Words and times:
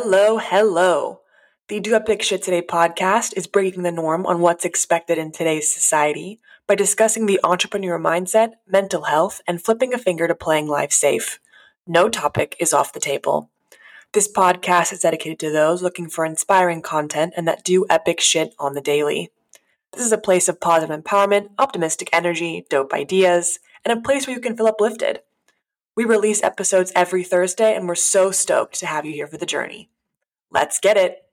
Hello, 0.00 0.38
hello. 0.38 1.22
The 1.66 1.80
Do 1.80 1.96
Epic 1.96 2.22
Shit 2.22 2.44
Today 2.44 2.62
podcast 2.62 3.36
is 3.36 3.48
breaking 3.48 3.82
the 3.82 3.90
norm 3.90 4.26
on 4.26 4.40
what's 4.40 4.64
expected 4.64 5.18
in 5.18 5.32
today's 5.32 5.74
society 5.74 6.38
by 6.68 6.76
discussing 6.76 7.26
the 7.26 7.40
entrepreneur 7.42 7.98
mindset, 7.98 8.52
mental 8.64 9.02
health, 9.02 9.40
and 9.48 9.60
flipping 9.60 9.92
a 9.92 9.98
finger 9.98 10.28
to 10.28 10.36
playing 10.36 10.68
life 10.68 10.92
safe. 10.92 11.40
No 11.84 12.08
topic 12.08 12.54
is 12.60 12.72
off 12.72 12.92
the 12.92 13.00
table. 13.00 13.50
This 14.12 14.30
podcast 14.30 14.92
is 14.92 15.00
dedicated 15.00 15.40
to 15.40 15.50
those 15.50 15.82
looking 15.82 16.08
for 16.08 16.24
inspiring 16.24 16.80
content 16.80 17.34
and 17.36 17.48
that 17.48 17.64
do 17.64 17.84
epic 17.90 18.20
shit 18.20 18.54
on 18.56 18.74
the 18.74 18.80
daily. 18.80 19.32
This 19.90 20.06
is 20.06 20.12
a 20.12 20.16
place 20.16 20.48
of 20.48 20.60
positive 20.60 20.96
empowerment, 20.96 21.50
optimistic 21.58 22.08
energy, 22.12 22.64
dope 22.70 22.94
ideas, 22.94 23.58
and 23.84 23.98
a 23.98 24.00
place 24.00 24.28
where 24.28 24.36
you 24.36 24.40
can 24.40 24.56
feel 24.56 24.68
uplifted. 24.68 25.22
We 25.98 26.04
release 26.04 26.44
episodes 26.44 26.92
every 26.94 27.24
Thursday, 27.24 27.74
and 27.74 27.88
we're 27.88 27.96
so 27.96 28.30
stoked 28.30 28.78
to 28.78 28.86
have 28.86 29.04
you 29.04 29.12
here 29.12 29.26
for 29.26 29.36
the 29.36 29.44
journey. 29.44 29.90
Let's 30.50 30.80
get 30.80 30.96
it. 30.96 31.24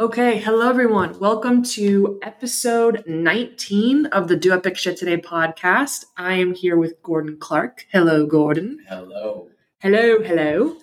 Okay, 0.00 0.38
hello 0.38 0.68
everyone. 0.68 1.18
Welcome 1.18 1.62
to 1.74 2.18
episode 2.22 3.04
19 3.06 4.06
of 4.06 4.28
the 4.28 4.36
Do 4.36 4.52
Epic 4.52 4.76
Shit 4.76 4.96
Today 4.96 5.18
podcast. 5.18 6.06
I 6.16 6.34
am 6.34 6.54
here 6.54 6.76
with 6.76 7.02
Gordon 7.02 7.36
Clark. 7.38 7.86
Hello, 7.92 8.26
Gordon. 8.26 8.78
Hello. 8.88 9.48
Hello, 9.80 10.22
hello. 10.22 10.76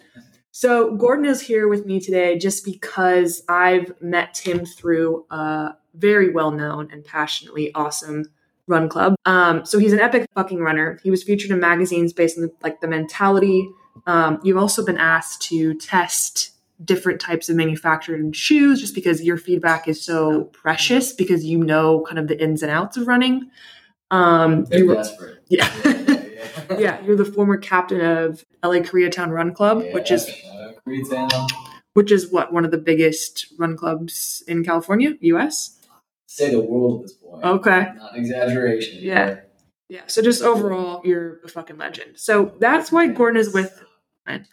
So, 0.52 0.96
Gordon 0.96 1.26
is 1.26 1.42
here 1.42 1.68
with 1.68 1.86
me 1.86 2.00
today 2.00 2.38
just 2.38 2.66
because 2.66 3.42
I've 3.48 3.94
met 4.02 4.38
him 4.38 4.66
through 4.66 5.26
a 5.32 5.72
very 5.96 6.30
well 6.32 6.52
known 6.52 6.90
and 6.92 7.04
passionately 7.06 7.74
awesome 7.74 8.26
run 8.68 8.90
club. 8.90 9.16
Um, 9.26 9.66
so, 9.66 9.80
he's 9.80 9.94
an 9.94 10.00
epic 10.02 10.28
fucking 10.36 10.60
runner. 10.60 11.00
He 11.04 11.10
was 11.12 11.24
featured 11.24 11.52
in 11.52 11.60
magazines 11.60 12.12
based 12.14 12.38
on 12.38 12.44
the, 12.44 12.54
like 12.64 12.82
the 12.82 12.88
mentality. 12.88 13.70
Um, 14.08 14.40
you've 14.44 14.58
also 14.58 14.86
been 14.86 14.98
asked 14.98 15.42
to 15.44 15.74
test 15.76 16.52
different 16.84 17.22
types 17.22 17.48
of 17.48 17.56
manufactured 17.56 18.36
shoes 18.36 18.82
just 18.82 18.96
because 18.96 19.24
your 19.24 19.38
feedback 19.38 19.88
is 19.88 20.04
so 20.04 20.46
precious 20.46 21.14
because 21.14 21.46
you 21.46 21.60
know 21.60 22.04
kind 22.08 22.18
of 22.18 22.28
the 22.28 22.42
ins 22.44 22.62
and 22.64 22.72
outs 22.72 22.98
of 22.98 23.08
running. 23.08 23.50
Um, 24.10 24.66
They're 24.66 24.80
you 24.80 24.88
were- 24.88 24.96
desperate. 24.96 25.44
yeah. 25.50 26.08
yeah. 26.70 26.78
yeah, 26.78 27.02
you're 27.02 27.16
the 27.16 27.26
former 27.26 27.58
captain 27.58 28.02
of 28.02 28.44
LA 28.64 28.80
Koreatown 28.80 29.30
Run 29.30 29.54
Club, 29.54 29.84
which 29.94 30.12
is 30.12 30.28
Shout 30.28 30.76
Koreatown. 30.88 31.50
which 31.94 32.12
is 32.12 32.32
what 32.32 32.52
one 32.54 32.66
of 32.66 32.72
the 32.72 32.78
biggest 32.78 33.48
run 33.58 33.76
clubs 33.78 34.44
in 34.48 34.64
California, 34.64 35.14
US. 35.22 35.78
Say 36.28 36.52
the 36.52 36.62
world 36.62 37.02
at 37.02 37.08
this 37.08 37.14
point. 37.18 37.44
Okay. 37.46 37.88
Not 37.98 38.14
an 38.16 38.20
exaggeration. 38.22 39.00
Yeah. 39.02 39.40
Yeah. 39.90 40.02
So 40.08 40.22
just 40.22 40.42
overall, 40.42 41.02
you're 41.04 41.40
a 41.44 41.50
fucking 41.50 41.78
legend. 41.78 42.18
So 42.18 42.54
that's 42.60 42.92
why 42.92 43.08
Gordon 43.08 43.40
is 43.40 43.54
with. 43.54 43.84
I- 44.26 44.46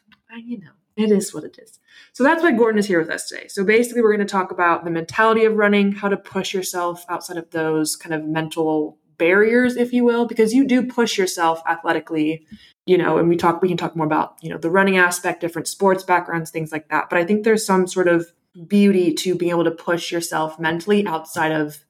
you 0.45 0.59
know, 0.59 0.73
it 0.97 1.11
is 1.11 1.33
what 1.33 1.45
it 1.45 1.59
is. 1.63 1.79
So 2.13 2.23
that's 2.25 2.43
why 2.43 2.53
Gordon 2.53 2.79
is 2.79 2.87
here 2.87 2.99
with 2.99 3.09
us 3.09 3.29
today. 3.29 3.47
So 3.49 3.65
basically, 3.65 4.03
we're 4.03 4.15
going 4.15 4.27
to 4.27 4.31
talk 4.31 4.51
about 4.51 4.85
the 4.85 4.91
mentality 4.91 5.45
of 5.45 5.55
running, 5.55 5.93
how 5.93 6.09
to 6.09 6.17
push 6.19 6.53
yourself 6.53 7.05
outside 7.09 7.39
of 7.39 7.49
those 7.51 7.97
kind 7.97 8.15
of 8.15 8.25
mental 8.25 8.99
barriers, 9.19 9.77
if 9.77 9.93
you 9.93 10.05
will, 10.05 10.27
because 10.27 10.55
you 10.55 10.67
do 10.67 10.87
push 10.87 11.19
yourself 11.19 11.61
athletically, 11.67 12.47
you 12.87 12.97
know, 12.97 13.19
and 13.19 13.29
we 13.29 13.37
talk, 13.37 13.61
we 13.61 13.69
can 13.69 13.77
talk 13.77 13.97
more 13.97 14.07
about, 14.07 14.37
you 14.41 14.49
know, 14.49 14.59
the 14.59 14.71
running 14.71 14.97
aspect, 14.97 15.41
different 15.41 15.69
sports 15.69 16.05
backgrounds, 16.05 16.51
things 16.51 16.73
like 16.73 16.89
that. 16.89 17.11
But 17.11 17.19
I 17.19 17.25
think 17.25 17.45
there's 17.45 17.67
some 17.67 17.87
sort 17.87 18.09
of 18.09 18.33
beauty 18.67 19.13
to 19.13 19.35
being 19.35 19.51
able 19.51 19.65
to 19.65 19.71
push 19.71 20.11
yourself 20.11 20.59
mentally 20.59 21.07
outside 21.07 21.53
of, 21.53 21.85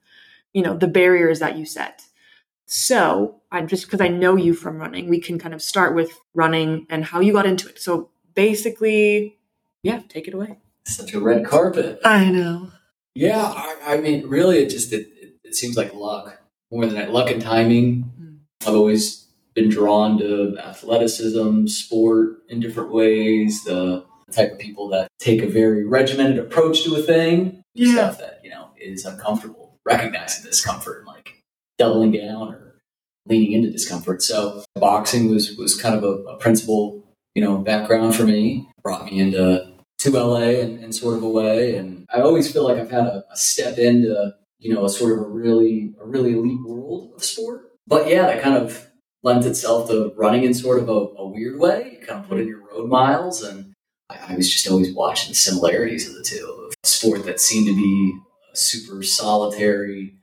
you 0.53 0.63
know, 0.63 0.77
the 0.77 0.89
barriers 0.89 1.39
that 1.39 1.57
you 1.57 1.65
set. 1.65 2.03
So, 2.67 3.41
I'm 3.51 3.67
just 3.67 3.87
because 3.87 4.03
I 4.03 4.09
know 4.09 4.37
you 4.37 4.53
from 4.53 4.77
running, 4.77 5.09
we 5.09 5.21
can 5.21 5.39
kind 5.39 5.55
of 5.55 5.63
start 5.63 5.95
with 5.95 6.19
running 6.35 6.87
and 6.91 7.03
how 7.03 7.21
you 7.21 7.33
got 7.33 7.47
into 7.47 7.69
it. 7.69 7.81
So, 7.81 8.11
basically, 8.35 9.39
yeah, 9.83 10.03
take 10.09 10.29
it 10.29 10.35
away. 10.35 10.59
Such 10.85 11.15
a 11.15 11.21
red 11.21 11.47
carpet. 11.47 12.01
I 12.05 12.31
know. 12.31 12.71
Yeah, 13.15 13.43
I, 13.43 13.77
I 13.87 14.01
mean, 14.01 14.29
really, 14.29 14.59
it 14.59 14.69
just 14.69 14.93
it, 14.93 15.09
it, 15.21 15.35
it 15.45 15.55
seems 15.55 15.77
like 15.79 15.95
luck 15.95 16.39
more 16.71 16.87
than 16.87 16.95
that. 16.95 17.13
Luck 17.13 17.31
and 17.31 17.41
timing. 17.41 18.11
Mm. 18.21 18.39
I've 18.67 18.75
always 18.75 19.27
been 19.55 19.69
drawn 19.69 20.19
to 20.19 20.57
athleticism, 20.59 21.67
sport 21.67 22.39
in 22.49 22.61
different 22.61 22.93
ways. 22.93 23.65
The 23.65 24.05
type 24.31 24.53
of 24.53 24.59
people 24.59 24.89
that 24.91 25.09
take 25.19 25.43
a 25.43 25.49
very 25.49 25.85
regimented 25.85 26.39
approach 26.39 26.85
to 26.85 26.95
a 26.97 27.03
thing. 27.03 27.63
Yeah. 27.75 27.95
Stuff 27.95 28.19
that 28.19 28.41
you 28.43 28.51
know 28.51 28.69
is 28.81 29.05
uncomfortable, 29.05 29.79
recognizing 29.85 30.45
discomfort 30.45 30.99
and 30.99 31.07
like 31.07 31.43
doubling 31.79 32.13
down 32.13 32.55
or 32.55 32.81
leaning 33.27 33.53
into 33.53 33.71
discomfort. 33.71 34.23
So 34.23 34.65
boxing 34.75 35.31
was 35.31 35.57
was 35.57 35.81
kind 35.81 35.95
of 35.95 36.05
a, 36.05 36.23
a 36.25 36.37
principal, 36.39 37.05
you 37.35 37.43
know, 37.43 37.59
background 37.59 38.15
for 38.15 38.25
me. 38.25 38.69
Brought 38.83 39.07
me 39.07 39.19
into 39.19 39.73
to 39.99 40.11
LA 40.11 40.61
in, 40.61 40.79
in 40.79 40.93
sort 40.93 41.17
of 41.17 41.23
a 41.23 41.29
way. 41.29 41.77
And 41.77 42.07
I 42.13 42.21
always 42.21 42.51
feel 42.53 42.65
like 42.65 42.79
I've 42.79 42.91
had 42.91 43.07
a, 43.07 43.25
a 43.31 43.37
step 43.37 43.79
into, 43.79 44.35
you 44.59 44.75
know, 44.75 44.85
a 44.85 44.89
sort 44.89 45.13
of 45.13 45.19
a 45.25 45.29
really, 45.29 45.95
a 46.01 46.07
really 46.07 46.33
elite 46.33 46.63
world 46.65 47.13
of 47.15 47.25
sport. 47.25 47.71
But 47.87 48.09
yeah, 48.09 48.23
that 48.23 48.43
kind 48.43 48.57
of 48.57 48.89
lends 49.23 49.47
itself 49.47 49.89
to 49.89 50.13
running 50.17 50.45
in 50.45 50.55
sort 50.55 50.81
of 50.81 50.89
a, 50.89 50.93
a 50.93 51.27
weird 51.27 51.59
way. 51.59 51.99
You 52.01 52.07
kind 52.07 52.23
of 52.23 52.29
put 52.29 52.41
in 52.41 52.47
your 52.47 52.67
road 52.67 52.89
miles. 52.89 53.43
And 53.43 53.75
I, 54.11 54.33
I 54.33 54.37
was 54.37 54.51
just 54.51 54.69
always 54.69 54.95
watching 54.95 55.31
the 55.31 55.37
similarities 55.37 56.09
of 56.09 56.15
the 56.15 56.25
two 56.25 56.45
of 56.45 56.73
a 56.73 56.87
sport 56.87 57.25
that 57.25 57.41
seemed 57.41 57.67
to 57.67 57.75
be 57.75 58.19
a 58.53 58.57
super 58.57 59.03
solitary 59.03 60.15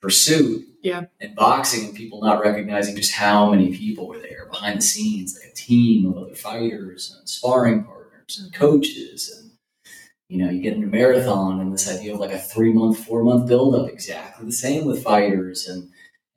pursuit. 0.00 0.64
Yeah. 0.82 1.06
And 1.20 1.34
boxing 1.34 1.86
and 1.86 1.94
people 1.94 2.20
not 2.22 2.42
recognizing 2.42 2.94
just 2.94 3.12
how 3.12 3.50
many 3.50 3.76
people 3.76 4.06
were 4.06 4.20
there 4.20 4.46
behind 4.48 4.78
the 4.78 4.82
scenes, 4.82 5.36
like 5.36 5.50
a 5.50 5.54
team 5.54 6.06
of 6.06 6.16
other 6.16 6.34
fighters 6.34 7.14
and 7.18 7.28
sparring 7.28 7.84
partners 7.84 8.40
and 8.40 8.52
coaches 8.52 9.36
and 9.36 9.47
you 10.28 10.38
know 10.38 10.50
you 10.50 10.60
get 10.62 10.74
into 10.74 10.86
marathon 10.86 11.60
and 11.60 11.72
this 11.72 11.88
idea 11.94 12.14
of 12.14 12.20
like 12.20 12.32
a 12.32 12.38
three 12.38 12.72
month 12.72 13.04
four 13.04 13.22
month 13.24 13.48
build 13.48 13.74
up 13.74 13.88
exactly 13.88 14.46
the 14.46 14.52
same 14.52 14.84
with 14.86 15.02
fighters. 15.02 15.66
And 15.68 15.90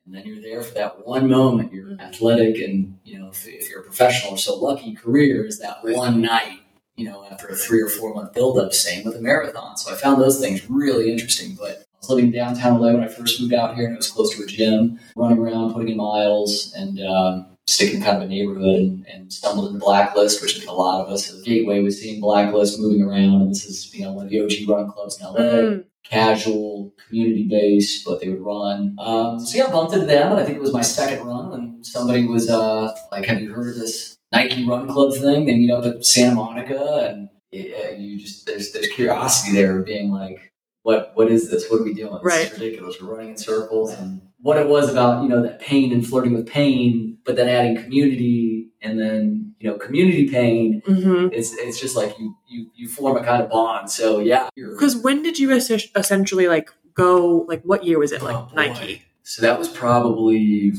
and 0.06 0.16
then 0.16 0.26
you're 0.26 0.42
there 0.42 0.64
for 0.64 0.74
that 0.76 1.06
one 1.06 1.30
moment. 1.30 1.72
You're 1.72 1.88
Mhm. 1.92 2.02
athletic 2.02 2.58
and 2.62 2.98
you 3.04 3.20
know 3.20 3.30
if, 3.30 3.48
if 3.48 3.70
you're 3.70 3.82
a 3.82 3.84
professional 3.84 4.34
or 4.34 4.38
so 4.38 4.56
lucky 4.56 4.94
career 4.94 5.46
is 5.46 5.60
that 5.60 5.84
one 5.84 6.22
night 6.22 6.60
you 6.96 7.06
know 7.06 7.24
after 7.30 7.48
a 7.48 7.56
three 7.56 7.82
or 7.82 7.90
four 7.90 8.14
month 8.14 8.34
build 8.34 8.58
up 8.58 8.74
same 8.74 9.04
with 9.06 9.16
a 9.16 9.22
marathon. 9.22 9.78
So 9.78 9.92
i 9.92 9.96
found 9.96 10.22
those 10.22 10.40
things 10.40 10.70
really 10.70 11.12
interesting. 11.12 11.56
But 11.60 11.72
I 11.94 11.98
was 12.02 12.10
living 12.10 12.32
downtown 12.32 12.80
LA 12.82 12.94
when 12.94 13.04
I 13.04 13.08
first 13.10 13.40
moved 13.40 13.54
out 13.54 13.76
here, 13.76 13.86
and 13.86 13.94
it 13.94 13.98
was 13.98 14.10
close 14.10 14.36
to 14.36 14.44
a 14.44 14.48
gym. 14.48 15.00
Running 15.16 15.38
around, 15.38 15.74
putting 15.74 15.90
in 15.90 15.98
miles, 15.98 16.74
and 16.76 17.00
um, 17.06 17.46
sticking 17.72 18.02
kind 18.02 18.18
of 18.18 18.24
a 18.24 18.28
neighborhood 18.28 18.80
and, 18.80 19.06
and 19.08 19.32
stumbled 19.34 19.68
into 19.68 19.80
Blacklist, 19.80 20.42
which 20.42 20.56
I 20.56 20.60
think 20.60 20.70
a 20.70 20.74
lot 20.74 21.02
of 21.06 21.12
us 21.12 21.30
have. 21.32 21.44
Gateway 21.46 21.82
was 21.82 22.00
seeing 22.02 22.20
Blacklist 22.22 22.80
moving 22.80 23.02
around, 23.02 23.42
and 23.42 23.52
this 23.52 23.66
is 23.66 23.94
you 23.94 24.04
know 24.04 24.12
one 24.14 24.26
of 24.26 24.32
the 24.32 24.42
OG 24.42 24.68
run 24.68 24.92
clubs 24.92 25.20
in 25.20 25.26
LA, 25.26 25.40
Mm. 25.40 25.84
casual, 26.04 26.94
community 27.08 27.48
based, 27.50 28.04
but 28.06 28.20
they 28.20 28.30
would 28.30 28.42
run. 28.42 28.96
Um, 29.00 29.40
so 29.40 29.58
yeah, 29.58 29.66
I 29.68 29.72
bumped 29.72 29.94
into 29.94 30.06
them, 30.06 30.32
and 30.32 30.40
I 30.40 30.44
think 30.44 30.58
it 30.58 30.62
was 30.62 30.74
my 30.74 30.82
second 30.82 31.26
run 31.26 31.50
when 31.50 31.84
somebody 31.84 32.26
was 32.26 32.50
uh, 32.50 32.94
like, 33.12 33.26
"Have 33.26 33.42
you 33.42 33.54
heard 33.54 33.70
of 33.70 33.76
this 33.76 34.18
Nike 34.32 34.68
Run 34.68 34.88
Club 34.90 35.14
thing?" 35.14 35.46
They 35.46 35.56
meet 35.56 35.72
up 35.72 35.86
at 35.86 36.06
Santa 36.06 36.36
Monica, 36.36 37.10
and 37.10 37.30
yeah, 37.52 37.92
you 37.92 38.20
just 38.20 38.46
there's 38.46 38.72
there's 38.74 38.88
curiosity 38.88 39.54
there, 39.54 39.80
of 39.80 39.86
being 39.86 40.12
like, 40.12 40.51
"What 40.84 41.12
what 41.16 41.30
is 41.32 41.50
this? 41.52 41.70
What 41.70 41.82
are 41.82 41.84
we 41.84 41.94
doing? 41.94 42.14
This 42.14 42.24
Right. 42.24 42.52
is 42.52 42.60
ridiculous. 42.60 42.96
We're 43.02 43.12
running 43.16 43.30
in 43.32 43.38
circles." 43.38 43.94
And 43.94 44.22
what 44.42 44.58
it 44.58 44.68
was 44.68 44.90
about, 44.92 45.22
you 45.24 45.30
know, 45.30 45.42
that 45.44 45.60
pain 45.60 45.92
and 45.92 46.06
flirting 46.06 46.34
with 46.34 46.48
pain, 46.48 47.18
but 47.26 47.36
then 47.36 47.48
adding 47.48 47.76
community, 47.84 48.70
and 48.82 49.00
then 49.00 49.54
you 49.60 49.70
know, 49.70 49.78
community 49.78 50.28
pain. 50.28 50.82
hmm 50.86 51.28
It's 51.32 51.54
it's 51.54 51.80
just 51.80 51.96
like 51.96 52.18
you 52.20 52.36
you 52.50 52.68
you 52.76 52.88
form 52.88 53.16
a 53.18 53.24
kind 53.24 53.44
of 53.44 53.50
bond. 53.50 53.90
So 53.92 54.20
yeah, 54.20 54.50
Because 54.56 54.96
when 54.98 55.22
did 55.22 55.38
you 55.38 55.52
es- 55.52 55.70
essentially 55.96 56.48
like 56.48 56.70
go? 56.96 57.46
Like, 57.48 57.62
what 57.64 57.84
year 57.86 58.00
was 58.00 58.12
it? 58.12 58.22
Like 58.24 58.36
Oh. 58.36 58.50
Nike. 58.56 59.04
So 59.24 59.44
that 59.44 59.60
was 59.60 59.70
probably 59.70 60.74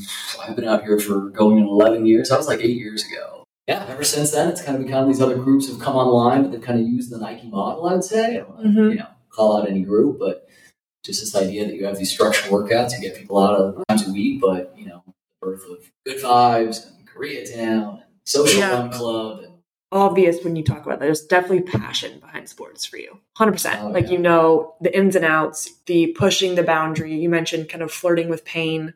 I've 0.45 0.55
been 0.57 0.65
out 0.67 0.83
here 0.83 0.99
for 0.99 1.29
going 1.29 1.59
in 1.59 1.63
eleven 1.63 2.05
years. 2.05 2.27
That 2.29 2.37
was 2.37 2.47
like 2.47 2.59
eight 2.59 2.75
years 2.77 3.05
ago. 3.05 3.45
Yeah, 3.69 3.85
ever 3.87 4.03
since 4.03 4.31
then, 4.31 4.49
it's 4.49 4.61
kind 4.61 4.77
of 4.77 4.83
become 4.85 5.07
these 5.07 5.21
other 5.21 5.37
groups 5.37 5.69
have 5.69 5.79
come 5.79 5.95
online, 5.95 6.41
but 6.43 6.51
they've 6.51 6.61
kind 6.61 6.81
of 6.81 6.85
used 6.85 7.09
the 7.09 7.17
Nike 7.17 7.47
model. 7.47 7.85
I 7.87 7.93
would 7.93 8.03
say, 8.03 8.31
I 8.31 8.33
don't 8.39 8.49
wanna, 8.49 8.69
Mhm. 8.69 8.89
you 8.91 8.95
know, 8.97 9.07
call 9.33 9.57
out 9.57 9.69
any 9.69 9.81
group, 9.83 10.19
but 10.19 10.47
just 11.03 11.19
this 11.19 11.35
idea 11.35 11.65
that 11.65 11.75
you 11.75 11.85
have 11.85 11.97
these 11.97 12.11
structured 12.11 12.51
workouts, 12.51 12.93
you 12.93 13.01
get 13.01 13.17
people 13.17 13.37
out 13.43 13.55
of 13.55 13.83
times 13.89 14.07
a 14.07 14.11
week, 14.11 14.39
but 14.39 14.73
you 14.77 14.85
know, 14.85 15.03
the 15.05 15.13
birth 15.41 15.63
of 15.69 15.91
Good 16.05 16.21
Vibes 16.23 16.87
and 16.87 17.07
Koreatown 17.07 17.95
and 17.95 18.03
Social 18.25 18.59
Yeah. 18.59 18.73
Run 18.73 18.91
Club 18.91 19.39
and 19.43 19.53
Obvious 19.91 20.43
when 20.43 20.55
you 20.55 20.63
talk 20.63 20.83
about 20.83 20.99
that. 20.99 21.05
There's 21.05 21.23
definitely 21.23 21.61
passion 21.61 22.19
behind 22.19 22.49
sports 22.49 22.83
for 22.83 22.97
you. 22.97 23.19
100%. 23.37 23.79
Oh, 23.83 23.89
like, 23.89 24.05
yeah. 24.05 24.11
you 24.13 24.17
know, 24.17 24.73
the 24.81 24.95
ins 24.97 25.15
and 25.15 25.23
outs, 25.23 25.71
the 25.85 26.07
pushing 26.17 26.55
the 26.55 26.63
boundary. 26.63 27.13
You 27.13 27.29
mentioned 27.29 27.69
kind 27.69 27.83
of 27.83 27.91
flirting 27.91 28.27
with 28.27 28.43
pain. 28.43 28.95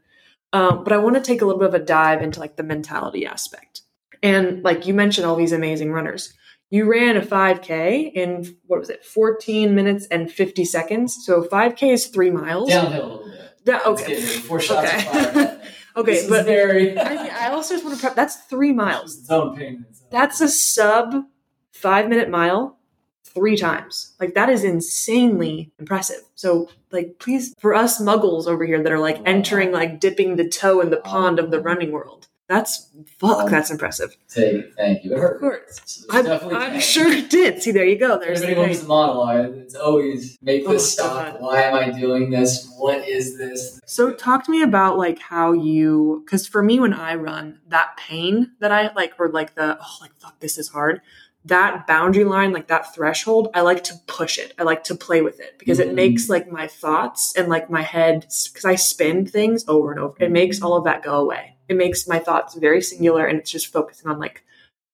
Um, 0.54 0.84
but 0.84 0.94
I 0.94 0.98
want 0.98 1.14
to 1.16 1.22
take 1.22 1.44
a 1.44 1.46
little 1.46 1.60
bit 1.60 1.68
of 1.68 1.76
a 1.76 1.86
dive 1.86 2.24
into 2.24 2.40
like 2.40 2.56
the 2.56 2.64
mentality 2.64 3.28
aspect. 3.28 3.82
And 4.24 4.64
like 4.64 4.88
you 4.88 4.96
mentioned, 4.96 5.28
all 5.28 5.36
these 5.36 5.52
amazing 5.52 5.92
runners. 5.92 6.34
You 6.70 6.86
ran 6.92 7.16
a 7.16 7.22
5K 7.22 8.12
in 8.14 8.58
what 8.66 8.80
was 8.80 8.90
it, 8.90 9.06
14 9.06 9.74
minutes 9.74 10.06
and 10.08 10.32
50 10.32 10.66
seconds. 10.66 11.18
So 11.26 11.44
5K 11.44 11.94
is 11.94 12.08
three 12.08 12.30
miles. 12.30 12.70
Downhill 12.70 13.06
a 13.06 13.08
little 13.08 13.30
bit. 13.30 13.52
Yeah, 13.66 13.82
okay. 13.86 14.22
Four 14.22 14.60
shots 14.60 14.88
Okay. 14.88 15.08
of 15.08 15.34
fire. 15.34 15.62
Okay, 15.98 16.28
but 16.30 16.46
very. 16.46 16.96
I, 16.96 17.48
I 17.48 17.52
also 17.54 17.74
just 17.74 17.84
want 17.84 17.98
to 17.98 18.02
prep. 18.02 18.14
That's 18.16 18.36
three 18.36 18.72
miles. 18.72 19.28
Pain. 19.28 19.84
That's 20.12 20.40
a 20.42 20.48
sub 20.48 21.24
five 21.72 22.08
minute 22.08 22.30
mile 22.30 22.78
three 23.24 23.58
times. 23.58 24.14
Like 24.20 24.36
that 24.36 24.48
is 24.50 24.64
insanely 24.64 25.72
impressive. 25.80 26.22
So 26.36 26.70
like 26.92 27.18
please 27.18 27.56
for 27.60 27.74
us 27.74 28.00
muggles 28.00 28.46
over 28.46 28.64
here 28.64 28.82
that 28.84 28.92
are 28.92 29.00
like 29.00 29.18
oh 29.18 29.24
entering 29.26 29.72
like 29.72 30.00
dipping 30.00 30.36
the 30.36 30.48
toe 30.48 30.82
in 30.82 30.92
the 30.92 31.00
oh 31.00 31.02
pond 31.02 31.40
of 31.40 31.50
the 31.50 31.60
running 31.60 31.92
world. 31.92 32.28
That's 32.48 32.90
fuck, 33.20 33.50
that's 33.50 33.72
impressive. 33.72 34.16
Take, 34.30 34.74
thank 34.76 35.04
you. 35.04 35.14
It 35.16 35.20
Of 35.34 35.40
course. 35.42 35.82
So 35.86 36.06
I'm, 36.10 36.56
I'm 36.56 36.80
sure 36.80 37.08
it 37.12 37.30
did. 37.30 37.62
See, 37.62 37.72
there 37.72 37.86
you 37.86 37.98
go. 38.00 38.18
There's 38.18 38.40
the 38.40 38.46
Everybody 38.48 38.68
wants 38.70 38.82
the 38.84 38.88
monologue. 38.88 39.56
It's 39.58 39.76
always 39.76 40.38
make 40.42 40.66
this 40.66 40.98
Oh, 41.00 41.04
stop. 41.08 41.34
God. 41.34 41.42
Why 41.42 41.64
am 41.64 41.76
I 41.76 41.90
doing 41.92 42.30
this? 42.30 42.74
What 42.78 43.06
is 43.08 43.38
this? 43.38 43.82
So 43.86 44.14
talk 44.14 44.46
to 44.46 44.52
me 44.52 44.62
about 44.62 44.98
like 44.98 45.20
how 45.20 45.52
you 45.52 46.24
because 46.26 46.48
for 46.48 46.64
me 46.64 46.80
when 46.80 46.94
I 46.94 47.16
run, 47.16 47.60
that 47.68 47.98
pain 47.98 48.52
that 48.62 48.72
I 48.72 48.94
like 48.94 49.14
or 49.20 49.28
like 49.30 49.56
the 49.56 49.78
oh 49.82 49.98
like 50.00 50.12
fuck 50.20 50.40
this 50.40 50.58
is 50.58 50.70
hard. 50.70 51.02
That 51.44 51.86
boundary 51.88 52.26
line, 52.26 52.52
like 52.54 52.68
that 52.68 52.94
threshold, 52.94 53.50
I 53.54 53.62
like 53.62 53.84
to 53.86 53.94
push 54.08 54.38
it. 54.38 54.54
I 54.58 54.64
like 54.64 54.84
to 54.86 54.96
play 54.96 55.22
with 55.22 55.40
it 55.40 55.58
because 55.60 55.80
it 55.80 55.90
Mhm. 55.90 55.96
makes 55.96 56.30
like 56.30 56.50
my 56.52 56.68
thoughts 56.68 57.34
and 57.38 57.48
like 57.50 57.70
my 57.70 57.82
head 57.82 58.22
because 58.22 58.66
I 58.66 58.76
spin 58.76 59.26
things 59.26 59.66
over 59.68 59.92
and 59.92 60.00
over. 60.00 60.16
It 60.20 60.32
makes 60.32 60.62
all 60.62 60.76
of 60.78 60.86
that 60.86 61.04
go 61.04 61.16
away. 61.20 61.57
It 61.70 61.76
makes 61.78 62.08
my 62.08 62.20
thoughts 62.20 62.56
very 62.56 62.82
singular 62.82 63.26
and 63.26 63.38
it's 63.40 63.52
just 63.52 63.72
focusing 63.72 64.10
on 64.10 64.20
like 64.20 64.44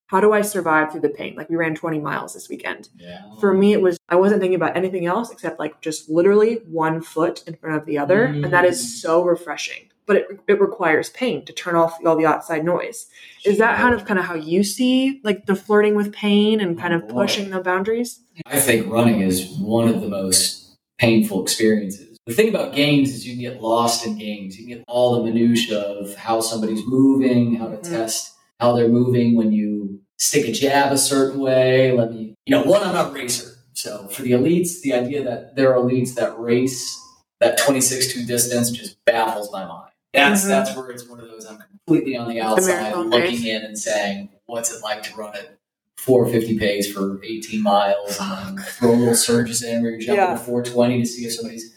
how 0.08 0.20
do 0.20 0.32
I 0.34 0.42
survive 0.42 0.92
through 0.92 1.02
the 1.02 1.10
pain? 1.10 1.34
Like 1.36 1.50
we 1.50 1.56
ran 1.56 1.74
20 1.74 1.98
miles 2.00 2.34
this 2.36 2.48
weekend 2.48 2.90
Yeah. 2.98 3.22
for 3.40 3.54
me 3.54 3.74
it 3.74 3.82
was 3.82 3.98
i 4.10 4.16
wasn't 4.16 4.42
thinking 4.42 4.56
about 4.56 4.78
anything 4.78 5.06
else 5.08 5.32
except 5.32 5.60
like 5.60 5.82
just 5.82 6.10
literally 6.10 6.56
one 6.68 7.02
foot 7.02 7.44
in 7.48 7.56
front 7.56 7.78
of 7.78 7.86
the 7.86 7.98
other 7.98 8.26
and 8.26 8.52
that 8.54 8.66
Mm. 8.66 8.74
so 8.76 9.24
refreshing 9.24 9.90
but 10.06 10.18
it, 10.18 10.28
it 10.48 10.60
requires 10.62 11.10
pain 11.12 11.46
to 11.46 11.54
turn 11.54 11.76
off 11.76 11.98
all 12.06 12.16
the 12.18 12.26
outside 12.26 12.64
noise 12.66 13.08
is 13.46 13.58
that 13.58 13.78
kind 13.78 13.96
of 13.96 14.06
kind 14.06 14.20
of 14.20 14.26
how 14.26 14.36
you 14.36 14.64
see 14.64 15.20
like 15.24 15.46
the 15.48 15.56
flirting 15.56 15.96
with 15.96 16.12
pain 16.14 16.60
and 16.60 16.78
kind 16.80 16.94
of 16.94 17.04
Oh, 17.04 17.08
boy. 17.08 17.22
pushing 17.24 17.50
the 17.50 17.62
boundaries 17.62 18.20
I 18.46 18.60
think 18.60 18.92
running 18.92 19.22
is 19.22 19.48
one 19.60 19.88
of 19.88 20.02
the 20.02 20.08
most 20.10 20.76
painful 21.00 21.42
experiences. 21.44 22.13
The 22.26 22.34
thing 22.34 22.48
about 22.50 22.74
games 22.74 23.10
is 23.14 23.28
you 23.28 23.34
can 23.34 23.42
get 23.42 23.62
lost 23.62 24.06
in 24.06 24.18
games. 24.18 24.58
You 24.58 24.66
can 24.66 24.78
get 24.78 24.84
all 24.88 25.16
the 25.18 25.24
minutia 25.30 25.78
of 25.80 26.16
how 26.16 26.40
somebody's 26.40 26.82
moving, 26.86 27.56
how 27.56 27.68
to 27.68 27.78
Mhm. 27.78 27.90
test 27.90 28.32
how 28.60 28.74
they're 28.78 28.88
moving 28.88 29.36
when 29.36 29.52
you 29.52 30.00
stick 30.18 30.48
a 30.48 30.52
jab 30.54 30.94
a 30.94 30.98
certain 30.98 31.42
way. 31.42 31.92
Let 31.92 32.14
me, 32.14 32.34
you 32.46 32.52
know, 32.56 32.64
one, 32.64 32.82
I'm 32.82 32.94
not 32.94 33.10
a 33.12 33.14
racer. 33.14 33.58
So 33.74 34.08
for 34.10 34.22
the 34.22 34.32
elites, 34.32 34.80
the 34.82 34.94
idea 34.94 35.22
that 35.26 35.58
there 35.58 35.76
are 35.76 35.84
elites 35.84 36.14
that 36.16 36.40
race 36.40 36.98
that 37.42 37.58
26-2 37.60 38.26
distance 38.26 38.72
just 38.72 39.04
baffles 39.04 39.52
my 39.52 39.66
mind. 39.66 39.92
That's 40.14 40.46
Mhm. 40.46 40.48
that's 40.48 40.78
where 40.78 40.92
it's 40.92 41.10
one 41.10 41.20
of 41.20 41.28
those 41.28 41.46
I'm 41.46 41.58
completely 41.86 42.16
on 42.16 42.30
the 42.30 42.40
outside 42.40 42.96
looking 42.96 43.12
race. 43.32 43.44
in 43.44 43.64
and 43.64 43.78
saying, 43.78 44.30
what's 44.46 44.72
it 44.74 44.82
like 44.82 45.04
to 45.04 45.16
run 45.18 45.36
at 45.36 45.58
450 45.98 46.58
pace 46.58 46.90
for 46.90 47.20
18 47.26 47.62
miles 47.62 48.18
and 48.22 48.62
throw 48.64 48.94
little 48.94 49.16
surges 49.16 49.62
in 49.62 49.82
where 49.82 49.92
you're 49.92 50.00
jumping 50.00 50.24
Yeah. 50.24 50.32
to 50.34 50.38
420 50.38 51.02
to 51.02 51.06
see 51.06 51.26
if 51.26 51.34
somebody's 51.34 51.74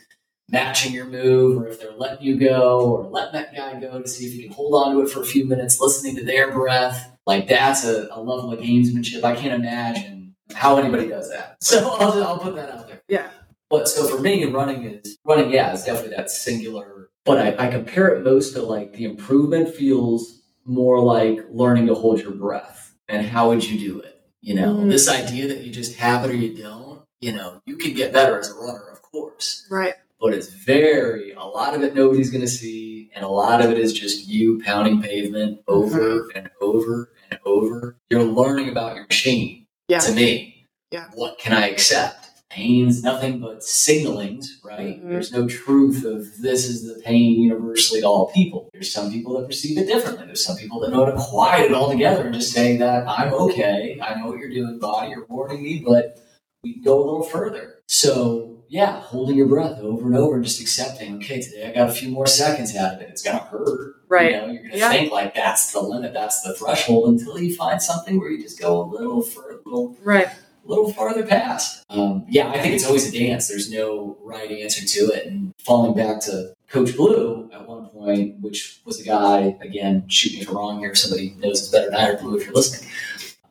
matching 0.48 0.92
your 0.92 1.06
move 1.06 1.58
or 1.62 1.68
if 1.68 1.80
they're 1.80 1.92
letting 1.92 2.24
you 2.24 2.38
go 2.38 2.80
or 2.80 3.08
letting 3.10 3.32
that 3.32 3.54
guy 3.54 3.78
go 3.80 4.00
to 4.00 4.08
see 4.08 4.26
if 4.26 4.34
you 4.34 4.44
can 4.44 4.52
hold 4.52 4.74
on 4.74 4.94
to 4.94 5.02
it 5.02 5.10
for 5.10 5.20
a 5.20 5.24
few 5.24 5.44
minutes, 5.44 5.80
listening 5.80 6.16
to 6.16 6.24
their 6.24 6.52
breath. 6.52 7.16
Like 7.26 7.48
that's 7.48 7.84
a, 7.84 8.08
a 8.12 8.20
level 8.20 8.52
of 8.52 8.60
gamesmanship. 8.60 9.24
I 9.24 9.34
can't 9.34 9.54
imagine 9.54 10.34
how 10.54 10.76
anybody 10.78 11.08
does 11.08 11.30
that. 11.30 11.56
So 11.62 11.90
I'll, 11.98 12.12
just, 12.12 12.26
I'll 12.28 12.38
put 12.38 12.54
that 12.56 12.70
out 12.70 12.86
there. 12.86 13.02
yeah 13.08 13.30
But 13.70 13.88
so 13.88 14.06
for 14.06 14.20
me, 14.22 14.44
running 14.44 14.84
is 14.84 15.18
running. 15.24 15.50
Yeah, 15.50 15.72
it's 15.72 15.84
definitely 15.84 16.16
that 16.16 16.30
singular. 16.30 17.10
But 17.24 17.38
I, 17.60 17.66
I 17.66 17.70
compare 17.70 18.08
it 18.14 18.22
most 18.24 18.52
to 18.54 18.62
like 18.62 18.92
the 18.92 19.04
improvement 19.04 19.74
feels 19.74 20.42
more 20.64 21.00
like 21.00 21.40
learning 21.50 21.86
to 21.88 21.94
hold 21.94 22.20
your 22.20 22.32
breath. 22.32 22.94
And 23.08 23.26
how 23.26 23.48
would 23.48 23.64
you 23.68 23.78
do 23.78 24.00
it? 24.00 24.12
You 24.42 24.54
know, 24.54 24.74
Mm. 24.76 24.90
this 24.90 25.08
idea 25.08 25.48
that 25.48 25.64
you 25.64 25.72
just 25.72 25.96
have 25.96 26.24
it 26.24 26.30
or 26.30 26.36
you 26.36 26.56
don't. 26.56 27.02
You 27.20 27.32
know, 27.32 27.60
you 27.66 27.76
can 27.76 27.94
get 27.94 28.12
better 28.12 28.38
as 28.38 28.48
a 28.50 28.54
runner, 28.54 28.88
of 28.92 29.02
course, 29.02 29.66
right 29.70 29.94
but 30.20 30.32
it's 30.34 30.48
very 30.48 31.32
a 31.32 31.44
lot 31.44 31.74
of 31.74 31.82
it 31.82 31.94
nobody's 31.94 32.30
going 32.30 32.40
to 32.42 32.48
see, 32.48 33.10
and 33.14 33.24
a 33.24 33.28
lot 33.28 33.64
of 33.64 33.70
it 33.70 33.78
is 33.78 33.92
just 33.92 34.26
you 34.26 34.60
pounding 34.64 35.02
pavement 35.02 35.60
over 35.68 36.28
and 36.34 36.50
over 36.60 37.12
and 37.30 37.38
over. 37.44 37.96
You're 38.10 38.24
learning 38.24 38.68
about 38.68 38.96
your 38.96 39.06
machine 39.06 39.66
yeah 39.88 39.98
to 40.00 40.12
me. 40.12 40.66
Yeah. 40.92 41.06
What 41.14 41.38
can 41.38 41.52
I 41.52 41.68
accept? 41.68 42.22
Pain's 42.48 43.02
nothing 43.02 43.40
but 43.40 43.58
signalings, 43.58 44.46
right? 44.64 45.02
Mhm. 45.04 45.10
There's 45.10 45.32
no 45.32 45.46
truth 45.46 46.04
of 46.04 46.38
this 46.40 46.66
is 46.66 46.86
the 46.86 47.02
pain 47.02 47.42
universally 47.42 48.00
to 48.00 48.06
all 48.06 48.30
people. 48.32 48.70
There's 48.72 48.90
some 48.90 49.10
people 49.12 49.38
that 49.38 49.46
perceive 49.46 49.76
it 49.76 49.86
differently. 49.86 50.24
There's 50.24 50.44
some 50.44 50.56
people 50.56 50.80
that 50.80 50.90
know 50.90 51.04
how 51.04 51.10
to 51.10 51.18
quiet 51.18 51.66
it 51.70 51.74
all 51.74 51.90
together 51.90 52.22
and 52.24 52.34
just 52.34 52.52
say 52.52 52.76
that 52.78 53.06
I'm 53.06 53.34
okay. 53.34 53.98
I 54.00 54.14
know 54.18 54.28
what 54.28 54.38
you're 54.38 54.48
doing, 54.48 54.78
body. 54.78 55.10
You're 55.10 55.26
warning 55.26 55.62
me, 55.62 55.82
but 55.86 56.18
we 56.62 56.80
go 56.80 56.96
a 56.96 57.04
little 57.04 57.22
further. 57.24 57.80
So 57.88 58.55
yeah, 58.68 59.00
holding 59.00 59.36
your 59.36 59.46
breath 59.46 59.78
over 59.80 60.06
and 60.06 60.16
over 60.16 60.34
and 60.36 60.44
just 60.44 60.60
accepting, 60.60 61.16
okay, 61.16 61.40
today 61.40 61.68
I 61.70 61.74
got 61.74 61.88
a 61.88 61.92
few 61.92 62.08
more 62.10 62.26
seconds 62.26 62.74
out 62.76 62.94
of 62.94 63.00
it. 63.00 63.08
It's 63.10 63.22
gonna 63.22 63.38
hurt. 63.38 63.96
Right. 64.08 64.32
You 64.32 64.36
know, 64.40 64.46
you're 64.48 64.62
gonna 64.64 64.76
Yeah. 64.76 64.90
think 64.90 65.12
like 65.12 65.34
that's 65.34 65.72
the 65.72 65.80
limit, 65.80 66.12
that's 66.12 66.42
the 66.42 66.54
threshold 66.54 67.08
until 67.08 67.38
you 67.38 67.54
find 67.54 67.80
something 67.80 68.18
where 68.18 68.30
you 68.30 68.42
just 68.42 68.60
go 68.60 68.82
a 68.82 68.86
little 68.86 69.22
further, 69.22 69.60
a 69.64 69.68
little, 69.68 69.96
right 70.02 70.28
a 70.28 70.68
little 70.68 70.92
farther 70.92 71.24
past. 71.24 71.84
Um, 71.90 72.24
yeah, 72.28 72.48
I 72.50 72.58
think 72.60 72.74
it's 72.74 72.84
always 72.86 73.08
a 73.08 73.16
dance. 73.16 73.46
There's 73.48 73.70
no 73.70 74.16
right 74.22 74.50
answer 74.50 74.84
to 74.84 75.00
it. 75.14 75.26
And 75.26 75.52
falling 75.58 75.94
back 75.94 76.20
to 76.22 76.54
Coach 76.68 76.96
Blue 76.96 77.48
at 77.54 77.68
one 77.68 77.86
point, 77.86 78.40
which 78.40 78.80
was 78.84 79.00
a 79.00 79.04
guy, 79.04 79.56
again, 79.60 80.04
shoot 80.08 80.32
me 80.32 80.40
if 80.40 80.48
I'm 80.48 80.56
wrong 80.56 80.80
here, 80.80 80.92
somebody 80.96 81.36
knows 81.38 81.60
this 81.60 81.70
better 81.70 81.90
than 81.90 81.94
I 82.00 82.08
or 82.08 82.16
Blue 82.18 82.36
if 82.38 82.46
you're 82.46 82.54
listening. 82.54 82.90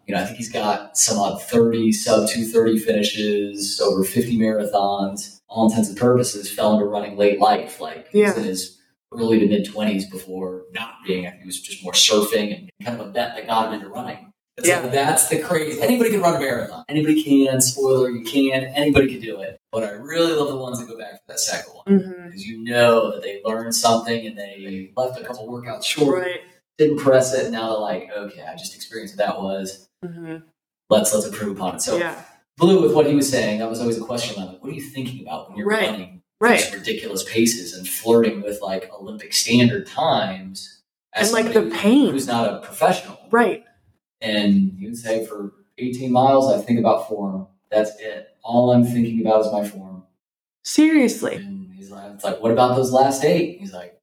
You 0.08 0.14
know, 0.14 0.22
I 0.22 0.26
think 0.26 0.38
he's 0.38 0.52
got 0.52 0.98
some 0.98 1.18
odd 1.18 1.42
30 1.42 1.92
sub 1.92 2.30
230 2.30 2.78
finishes, 2.78 3.82
over 3.82 4.04
50 4.04 4.38
marathons. 4.38 5.42
All 5.48 5.68
intents 5.68 5.90
and 5.90 5.98
purposes, 5.98 6.52
fell 6.52 6.74
into 6.74 6.86
running 6.86 7.18
late 7.18 7.40
life. 7.40 7.80
Like 7.80 8.10
he 8.10 8.22
was 8.22 8.32
Yeah. 8.32 8.38
in 8.40 8.44
his 8.44 8.78
early 9.14 9.40
to 9.40 9.48
mid 9.48 9.66
20s 9.66 10.10
before 10.10 10.64
not 10.74 10.96
being. 11.06 11.26
I 11.26 11.32
think 11.32 11.42
he 11.42 11.48
was 11.48 11.62
just 11.62 11.84
more 11.84 11.94
surfing 11.94 12.56
and 12.56 12.70
kind 12.84 13.00
of 13.00 13.08
a 13.08 13.10
bet 13.12 13.36
that 13.36 13.48
got 13.48 13.68
him 13.68 13.74
into 13.76 13.88
running. 13.88 14.32
It's 14.58 14.68
Yeah. 14.68 14.82
like, 14.82 14.92
that's 14.92 15.28
the 15.28 15.40
crazy. 15.40 15.82
Anybody 15.82 16.12
can 16.12 16.22
run 16.22 16.36
a 16.36 16.40
marathon. 16.40 16.86
Anybody 16.88 17.24
can. 17.24 17.60
Spoiler, 17.62 18.10
you 18.10 18.24
can. 18.24 18.64
Anybody 18.64 19.08
can 19.08 19.22
do 19.22 19.40
it. 19.42 19.58
But 19.72 19.84
I 19.84 19.92
really 19.92 20.34
love 20.34 20.50
the 20.50 20.58
ones 20.58 20.80
that 20.80 20.88
go 20.88 20.98
back 20.98 21.14
to 21.14 21.20
that 21.28 21.40
second 21.40 21.74
one 21.74 22.00
mm-hmm. 22.00 22.26
because 22.26 22.46
you 22.46 22.64
know 22.64 23.12
that 23.12 23.22
they 23.22 23.42
learned 23.44 23.76
something 23.76 24.26
and 24.28 24.38
they 24.38 24.92
left 24.96 25.20
a 25.20 25.24
couple 25.24 25.48
workouts 25.48 25.84
short, 25.84 26.24
right 26.24 26.42
didn't 26.78 26.98
press 26.98 27.34
it. 27.34 27.44
And 27.44 27.54
now 27.54 27.70
they're 27.70 27.80
like, 27.80 28.10
okay, 28.16 28.44
I 28.44 28.56
just 28.56 28.76
experienced 28.76 29.18
what 29.18 29.26
that 29.26 29.42
was. 29.42 29.88
Hmm 30.08 30.38
Let's 30.90 31.14
let's 31.14 31.26
improve 31.26 31.58
upon 31.58 31.76
it. 31.76 31.82
So 31.82 31.98
yeah 31.98 32.22
Blue, 32.58 32.82
with 32.82 32.94
what 32.94 33.06
he 33.06 33.14
was 33.16 33.30
saying, 33.30 33.60
that 33.60 33.70
was 33.70 33.82
always 33.82 33.98
a 33.98 34.04
question. 34.06 34.42
Like, 34.42 34.62
what 34.64 34.72
are 34.72 34.76
you 34.76 34.82
thinking 34.82 35.22
about 35.28 35.50
when 35.50 35.58
you're 35.58 35.68
Right. 35.68 35.90
running 35.90 36.22
right 36.40 36.60
these 36.62 36.74
ridiculous 36.74 37.24
paces 37.30 37.74
and 37.78 37.86
flirting 37.88 38.42
with 38.42 38.62
like 38.62 38.90
Olympic 38.94 39.34
standard 39.34 39.88
times? 39.88 40.82
as 41.14 41.34
And, 41.34 41.46
like, 41.46 41.54
the 41.54 41.70
pain. 41.76 42.12
Who's 42.12 42.28
not 42.28 42.54
a 42.54 42.60
professional. 42.60 43.18
right 43.32 43.64
And 44.22 44.74
you 44.78 44.90
would 44.90 44.98
say, 44.98 45.26
for 45.26 45.52
18 45.78 46.12
miles, 46.12 46.52
I 46.52 46.62
think 46.62 46.80
about 46.80 47.08
form. 47.10 47.48
That's 47.72 47.92
it. 48.00 48.28
All 48.44 48.72
I'm 48.72 48.84
thinking 48.86 49.20
about 49.22 49.46
is 49.46 49.52
my 49.52 49.68
form. 49.68 50.04
seriously 50.64 51.36
And 51.36 51.72
he's 51.74 51.92
like, 51.92 52.12
it's 52.14 52.24
like, 52.24 52.42
what 52.42 52.52
about 52.52 52.76
those 52.76 52.92
last 52.92 53.24
eight? 53.24 53.60
He's 53.60 53.74
like, 53.74 54.00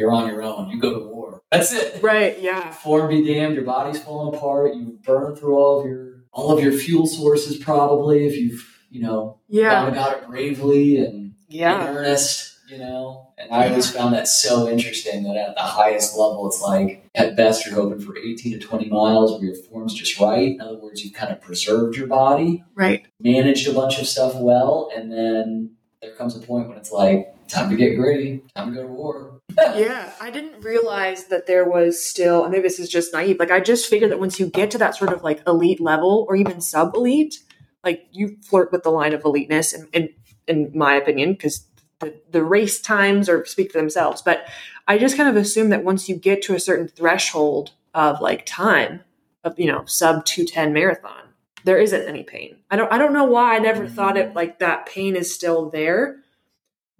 you're 0.00 0.10
on 0.10 0.26
your 0.26 0.42
own. 0.42 0.70
You 0.70 0.80
go 0.80 0.98
to 0.98 1.06
war. 1.06 1.42
That's 1.52 1.72
it. 1.72 2.02
right 2.02 2.40
yeah 2.40 2.72
Form 2.72 3.08
be 3.08 3.24
damned. 3.24 3.54
Your 3.54 3.64
body's 3.64 4.02
falling 4.02 4.34
apart. 4.34 4.74
You 4.74 4.98
burn 5.04 5.36
through 5.36 5.56
all 5.56 5.80
of 5.80 5.86
your 5.86 6.24
all 6.32 6.56
of 6.56 6.62
your 6.62 6.72
fuel 6.72 7.06
sources 7.06 7.56
probably 7.56 8.26
if 8.26 8.36
you've 8.36 8.66
you 8.90 9.02
know 9.02 9.38
yeah 9.48 9.82
gone 9.82 9.92
about 9.92 10.16
it 10.18 10.26
bravely 10.26 10.98
and 10.98 11.34
yeah. 11.48 11.90
in 11.90 11.96
earnest. 11.96 12.48
You 12.68 12.78
know, 12.78 13.32
and 13.36 13.50
I 13.50 13.68
always 13.68 13.90
found 13.90 14.14
that 14.14 14.28
so 14.28 14.68
interesting 14.68 15.24
that 15.24 15.36
at 15.36 15.56
the 15.56 15.62
highest 15.62 16.16
level, 16.16 16.46
it's 16.46 16.62
like 16.62 17.04
at 17.16 17.34
best 17.34 17.66
you're 17.66 17.74
hoping 17.74 17.98
for 17.98 18.16
18 18.16 18.52
to 18.52 18.64
20 18.64 18.88
miles 18.88 19.32
where 19.32 19.42
your 19.42 19.56
form's 19.56 19.92
just 19.92 20.20
right. 20.20 20.52
In 20.52 20.60
other 20.60 20.78
words, 20.78 21.04
you've 21.04 21.14
kind 21.14 21.32
of 21.32 21.40
preserved 21.40 21.96
your 21.96 22.06
body, 22.06 22.62
right 22.76 23.04
managed 23.18 23.66
a 23.66 23.72
bunch 23.72 23.98
of 23.98 24.06
stuff 24.06 24.36
well, 24.36 24.88
and 24.94 25.10
then 25.10 25.72
there 26.00 26.14
comes 26.14 26.36
a 26.36 26.38
point 26.38 26.68
when 26.68 26.78
it's 26.78 26.92
like 26.92 27.34
time 27.50 27.70
to 27.70 27.76
get 27.76 27.96
gritty, 27.96 28.42
time 28.54 28.70
to 28.70 28.74
go 28.74 28.86
to 28.86 28.92
war. 28.92 29.40
yeah, 29.58 30.12
I 30.20 30.30
didn't 30.30 30.62
realize 30.62 31.26
that 31.26 31.46
there 31.46 31.68
was 31.68 32.04
still, 32.04 32.44
and 32.44 32.52
maybe 32.52 32.62
this 32.62 32.78
is 32.78 32.88
just 32.88 33.12
naive. 33.12 33.38
Like, 33.38 33.50
I 33.50 33.60
just 33.60 33.88
figured 33.88 34.10
that 34.10 34.20
once 34.20 34.38
you 34.38 34.46
get 34.46 34.70
to 34.72 34.78
that 34.78 34.96
sort 34.96 35.12
of 35.12 35.22
like 35.22 35.42
elite 35.46 35.80
level 35.80 36.26
or 36.28 36.36
even 36.36 36.60
sub 36.60 36.94
elite, 36.94 37.40
like 37.84 38.06
you 38.12 38.36
flirt 38.42 38.72
with 38.72 38.82
the 38.82 38.90
line 38.90 39.12
of 39.12 39.22
eliteness, 39.22 39.74
in, 39.74 39.88
in, 39.92 40.08
in 40.46 40.72
my 40.74 40.94
opinion, 40.94 41.32
because 41.32 41.66
the, 42.00 42.20
the 42.30 42.42
race 42.42 42.80
times 42.80 43.28
or 43.28 43.44
speak 43.44 43.72
for 43.72 43.78
themselves. 43.78 44.22
But 44.22 44.46
I 44.88 44.98
just 44.98 45.16
kind 45.16 45.28
of 45.28 45.36
assume 45.36 45.70
that 45.70 45.84
once 45.84 46.08
you 46.08 46.16
get 46.16 46.42
to 46.42 46.54
a 46.54 46.60
certain 46.60 46.88
threshold 46.88 47.72
of 47.94 48.20
like 48.20 48.46
time, 48.46 49.00
of, 49.44 49.58
you 49.58 49.66
know, 49.66 49.84
sub 49.86 50.24
210 50.24 50.72
marathon, 50.72 51.22
there 51.64 51.78
isn't 51.78 52.08
any 52.08 52.22
pain. 52.22 52.56
I 52.70 52.76
don't 52.76 52.92
I 52.92 52.98
don't 52.98 53.12
know 53.12 53.24
why 53.24 53.56
I 53.56 53.58
never 53.58 53.86
thought 53.86 54.16
it 54.16 54.30
mm. 54.30 54.34
like 54.34 54.58
that 54.58 54.86
pain 54.86 55.16
is 55.16 55.34
still 55.34 55.70
there. 55.70 56.19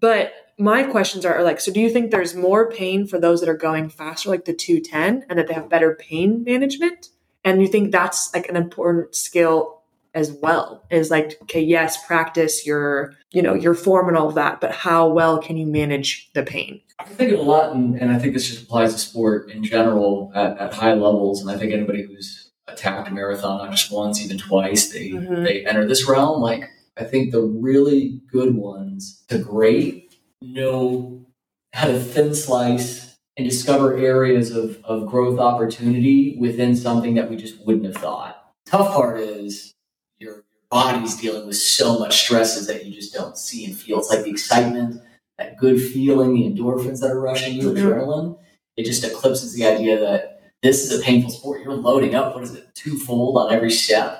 But 0.01 0.33
my 0.59 0.83
questions 0.83 1.25
are, 1.25 1.35
are 1.37 1.43
like, 1.45 1.61
so 1.61 1.73
do 1.73 1.81
you 1.81 1.91
think 1.91 2.11
there's 2.11 2.35
more 2.35 2.71
pain 2.71 3.07
for 3.07 3.19
those 3.19 3.41
that 3.41 3.49
are 3.49 3.57
going 3.57 3.89
faster, 3.89 4.29
like 4.29 4.45
the 4.45 4.53
210, 4.55 5.25
and 5.29 5.39
that 5.39 5.49
they 5.49 5.55
have 5.55 5.69
better 5.69 5.95
pain 5.95 6.45
management? 6.45 7.09
And 7.45 7.63
you 7.63 7.69
think 7.69 7.93
that's 7.93 8.33
like 8.35 8.49
an 8.49 8.57
important 8.57 9.15
skill 9.15 9.79
as 10.13 10.33
well 10.43 10.83
is 10.91 11.09
like 11.09 11.39
okay 11.43 11.61
yes 11.61 12.05
practice 12.05 12.67
your 12.67 13.13
you 13.31 13.41
know 13.41 13.55
your 13.55 13.75
form 13.75 14.09
and 14.09 14.17
all 14.17 14.27
of 14.27 14.35
that 14.35 14.61
but 14.61 14.73
how 14.73 15.07
well 15.09 15.39
can 15.41 15.57
you 15.57 15.65
manage 15.65 16.29
the 16.35 16.43
pain 16.43 16.81
i 16.99 17.05
think 17.05 17.33
a 17.33 17.41
lot 17.41 17.73
and, 17.73 17.95
and 17.95 18.11
i 18.11 18.19
think 18.19 18.35
this 18.35 18.49
just 18.49 18.65
applies 18.65 18.93
to 18.93 18.99
sport 18.99 19.49
in 19.53 19.63
general 19.63 20.33
at, 20.35 20.59
at 20.59 20.75
high 20.75 20.95
levels 20.95 21.41
and 21.41 21.49
i 21.49 21.57
think 21.57 21.73
anybody 21.73 22.03
who's 22.03 22.51
attacked 22.67 23.09
a 23.09 23.13
marathon 23.15 23.59
not 23.65 23.71
just 23.71 23.93
once 23.93 24.21
even 24.21 24.37
twice 24.37 24.89
they 24.93 25.11
Mhm. 25.11 25.45
they 25.45 25.65
enter 25.65 25.87
this 25.87 26.09
realm 26.09 26.41
like 26.43 26.69
i 27.01 27.05
think 27.05 27.33
the 27.33 27.41
really 27.43 28.21
good 28.31 28.55
ones 28.55 29.25
the 29.29 29.39
great 29.39 30.15
know 30.43 31.25
how 31.73 31.87
to 31.87 31.99
thin 31.99 32.35
slice 32.35 33.17
and 33.37 33.49
discover 33.49 33.97
areas 33.97 34.51
of, 34.51 34.79
of 34.85 35.07
growth 35.07 35.39
opportunity 35.39 36.37
within 36.39 36.75
something 36.77 37.15
that 37.15 37.31
we 37.31 37.37
just 37.37 37.65
wouldn't 37.65 37.87
have 37.87 37.97
thought. 37.97 38.53
Tough 38.67 38.93
part 38.93 39.21
is 39.21 39.73
your 40.19 40.45
body's 40.71 41.17
dealing 41.17 41.47
with 41.47 41.57
so 41.57 41.99
much 41.99 42.19
stresses 42.23 42.67
that 42.67 42.85
you 42.85 42.93
just 42.93 43.15
don't 43.15 43.39
see 43.39 43.65
and 43.65 43.75
feel. 43.77 43.99
It's 43.99 44.11
like 44.11 44.25
the 44.25 44.31
excitement 44.31 45.01
that 45.39 45.57
good 45.59 45.81
feeling 45.81 46.35
the 46.35 46.43
endorphins 46.51 47.01
that 47.01 47.11
are 47.11 47.21
rushing 47.21 47.55
you 47.55 47.71
Mhm. 47.71 47.77
adrenaline. 47.77 48.39
It 48.77 48.85
just 48.85 49.05
eclipses 49.05 49.55
the 49.55 49.65
idea 49.65 49.99
that 50.01 50.43
this 50.63 50.85
is 50.91 51.01
a 51.01 51.03
painful 51.03 51.31
sport. 51.31 51.63
You're 51.63 51.75
loading 51.77 52.15
up 52.15 52.35
what 52.35 52.43
is 52.45 52.55
it 52.55 52.75
twofold 52.75 53.39
on 53.39 53.53
every 53.55 53.71
step 53.71 54.20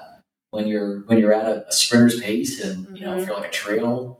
when 0.51 0.67
you're 0.67 1.01
when 1.07 1.19
you're 1.19 1.33
at 1.33 1.47
a, 1.47 1.67
a 1.69 1.73
sprinter's 1.73 2.21
pace 2.21 2.61
and 2.63 2.87
you 2.97 3.05
know 3.07 3.17
if 3.17 3.23
Mhm. 3.23 3.27
you're 3.29 3.37
like 3.37 3.49
a 3.49 3.53
trail 3.53 4.19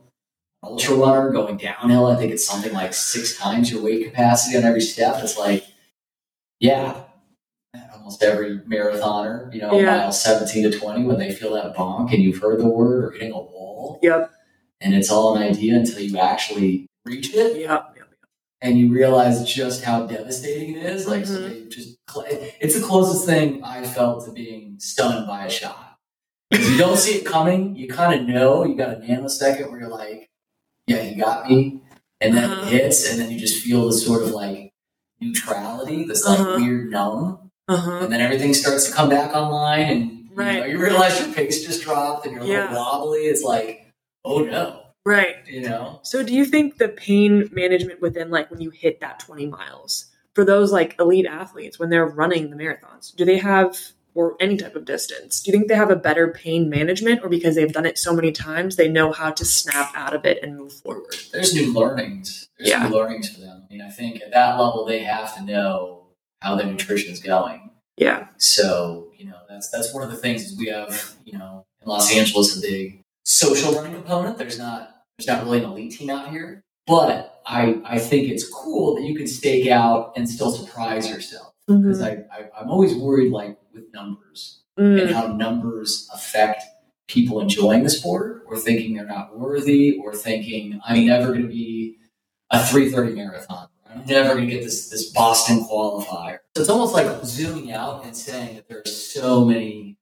ultra 0.63 0.95
runner 0.95 1.31
going 1.31 1.57
downhill 1.57 2.05
i 2.07 2.15
think 2.15 2.31
it's 2.31 2.45
something 2.45 2.73
like 2.73 2.93
six 2.93 3.37
times 3.37 3.71
your 3.71 3.81
weight 3.83 4.05
capacity 4.05 4.57
on 4.57 4.63
every 4.63 4.81
step 4.81 5.15
it's 5.23 5.37
like 5.37 5.65
yeah 6.59 7.03
almost 7.93 8.21
every 8.23 8.59
marathoner 8.59 9.53
you 9.53 9.61
know 9.61 9.73
Yeah. 9.79 9.97
mile 9.97 10.11
17 10.11 10.69
to 10.71 10.77
20 10.77 11.03
when 11.03 11.17
they 11.17 11.31
feel 11.33 11.53
that 11.53 11.75
bonk 11.75 12.13
and 12.13 12.21
you've 12.23 12.39
heard 12.41 12.59
the 12.59 12.67
word 12.67 13.03
or 13.05 13.11
hitting 13.11 13.31
a 13.31 13.39
wall 13.39 13.99
yep 14.01 14.31
and 14.81 14.93
it's 14.93 15.09
all 15.11 15.35
an 15.35 15.43
idea 15.43 15.75
until 15.75 15.99
you 15.99 16.17
actually 16.17 16.87
reach 17.05 17.33
it 17.33 17.57
yep, 17.57 17.93
yep. 17.95 18.07
and 18.61 18.77
you 18.77 18.91
realize 18.91 19.43
just 19.51 19.83
how 19.83 20.05
devastating 20.05 20.75
it 20.75 20.83
is. 20.85 21.07
Like, 21.07 21.25
so 21.25 21.39
Mhm. 21.39 21.49
they 21.49 21.69
just 21.69 21.97
it's 22.59 22.75
the 22.79 22.85
closest 22.85 23.25
thing 23.25 23.63
I 23.63 23.83
felt 23.83 24.25
to 24.25 24.31
being 24.31 24.75
stunned 24.79 25.25
by 25.27 25.45
a 25.45 25.49
shot. 25.49 25.90
You 26.51 26.77
don't 26.77 26.97
see 26.97 27.15
it 27.15 27.25
coming, 27.25 27.75
you 27.75 27.87
kind 27.87 28.19
of 28.19 28.27
know. 28.27 28.65
You 28.65 28.75
got 28.75 28.97
a 28.97 28.99
nanosecond 28.99 29.69
where 29.71 29.79
you're 29.79 29.89
like, 29.89 30.29
"Yeah, 30.87 30.97
he 30.97 31.15
got 31.15 31.49
me," 31.49 31.79
and 32.19 32.35
then 32.35 32.49
Uh-huh. 32.51 32.65
it 32.67 32.69
hits, 32.71 33.09
and 33.09 33.19
then 33.19 33.31
you 33.31 33.39
just 33.39 33.63
feel 33.63 33.87
this 33.87 34.05
sort 34.05 34.23
of 34.23 34.31
like 34.31 34.71
neutrality, 35.21 36.03
this 36.05 36.25
like 36.25 36.39
Uh-huh. 36.39 36.57
weird 36.59 36.91
numb, 36.91 37.51
uh-huh 37.67 37.99
and 38.03 38.11
then 38.11 38.19
everything 38.21 38.53
starts 38.53 38.87
to 38.87 38.93
come 38.93 39.09
back 39.09 39.33
online, 39.35 39.81
and 39.89 40.11
you, 40.29 40.35
know, 40.35 40.65
you 40.65 40.77
realize 40.79 41.19
your 41.19 41.33
pace 41.33 41.63
just 41.65 41.83
dropped, 41.83 42.25
and 42.25 42.35
you're 42.35 42.43
a 42.43 42.47
Yeah. 42.47 42.61
little 42.69 42.75
wobbly. 42.75 43.19
It's 43.21 43.43
like, 43.43 43.85
oh 44.25 44.43
no, 44.43 44.81
right 45.05 45.37
you 45.47 45.61
know. 45.61 45.99
So 46.03 46.21
do 46.23 46.33
you 46.33 46.45
think 46.45 46.77
the 46.77 46.89
pain 46.89 47.49
management 47.53 48.01
within 48.01 48.29
like 48.29 48.51
when 48.51 48.59
you 48.61 48.71
hit 48.71 48.99
that 48.99 49.19
20 49.19 49.45
miles 49.47 50.05
for 50.35 50.43
those 50.43 50.71
like 50.71 50.95
elite 50.99 51.25
athletes 51.25 51.79
when 51.79 51.89
they're 51.89 52.05
running 52.07 52.49
the 52.49 52.55
marathons, 52.57 53.15
do 53.15 53.23
they 53.25 53.37
have 53.37 53.77
or 54.13 54.35
any 54.39 54.57
type 54.57 54.75
of 54.75 54.85
distance, 54.85 55.41
do 55.41 55.51
you 55.51 55.57
think 55.57 55.69
they 55.69 55.75
have 55.75 55.89
a 55.91 55.95
better 55.95 56.27
pain 56.29 56.69
management 56.69 57.21
or 57.23 57.29
because 57.29 57.55
they've 57.55 57.71
done 57.71 57.85
it 57.85 57.97
so 57.97 58.13
many 58.13 58.31
times 58.31 58.75
they 58.75 58.87
know 58.87 59.11
how 59.11 59.31
to 59.31 59.45
snap 59.45 59.91
out 59.95 60.13
of 60.13 60.25
it 60.25 60.43
and 60.43 60.57
move 60.57 60.73
forward? 60.73 61.15
there's 61.31 61.53
new 61.53 61.73
learnings. 61.73 62.49
There's 62.57 62.69
Yeah. 62.71 62.87
new 62.87 62.95
learnings 62.95 63.29
for 63.29 63.39
them. 63.41 63.63
I 63.69 63.73
mean, 63.73 63.81
I 63.81 63.89
think 63.89 64.21
at 64.21 64.31
that 64.31 64.59
level 64.59 64.85
they 64.85 64.99
have 64.99 65.35
to 65.35 65.43
know 65.43 66.07
how 66.41 66.55
their 66.55 66.65
nutrition 66.67 67.11
is 67.11 67.19
going. 67.21 67.69
Yeah. 67.97 68.27
So, 68.37 69.11
you 69.17 69.25
know, 69.27 69.37
that's 69.47 69.69
that's 69.69 69.93
one 69.93 70.03
of 70.03 70.09
the 70.11 70.17
things 70.17 70.43
is 70.43 70.57
we 70.57 70.67
have, 70.67 71.13
you 71.23 71.37
know, 71.37 71.65
in 71.81 71.87
Los 71.87 72.13
Angeles 72.15 72.57
a 72.57 72.61
big 72.61 73.01
social 73.25 73.73
running 73.73 73.93
component. 73.93 74.37
There's 74.37 74.57
not 74.57 75.03
there's 75.17 75.27
not 75.27 75.43
really 75.43 75.59
an 75.59 75.65
elite 75.65 75.93
team 75.93 76.09
out 76.09 76.29
here. 76.29 76.61
But 76.87 77.41
I 77.45 77.79
I 77.85 77.99
think 77.99 78.29
it's 78.29 78.47
cool 78.47 78.95
that 78.95 79.03
you 79.03 79.15
can 79.15 79.27
stake 79.27 79.67
out 79.67 80.13
and 80.15 80.27
still 80.27 80.51
surprise 80.51 81.09
yourself. 81.09 81.53
Mm-hmm. 81.69 81.83
Because 81.83 82.01
I, 82.01 82.11
I 82.31 82.49
I'm 82.59 82.69
always 82.71 82.95
worried 82.95 83.31
like 83.31 83.57
with 83.73 83.93
numbers 83.93 84.61
and 84.77 84.99
Mm, 84.99 85.11
how 85.11 85.27
numbers 85.27 86.09
affect 86.13 86.63
people 87.07 87.41
enjoying 87.41 87.83
the 87.83 87.89
sport 87.89 88.43
or 88.47 88.57
thinking 88.57 88.95
they're 88.95 89.05
not 89.05 89.37
worthy 89.37 89.99
or 90.01 90.13
thinking 90.15 90.79
I'm 90.87 91.05
never 91.05 91.27
going 91.27 91.41
to 91.43 91.47
be 91.47 91.97
a 92.49 92.63
330 92.63 93.15
marathon. 93.15 93.67
I'm 93.93 94.05
never 94.05 94.35
going 94.35 94.47
to 94.47 94.53
get 94.53 94.63
this, 94.63 94.89
this 94.89 95.11
Boston 95.11 95.59
qualifier. 95.65 96.39
So 96.55 96.61
it's 96.61 96.69
almost 96.69 96.93
like 96.93 97.23
zooming 97.25 97.71
out 97.73 98.05
and 98.05 98.15
saying 98.15 98.55
that 98.55 98.69
there 98.69 98.79
are 98.79 98.89
so 98.89 99.43
many 99.43 99.97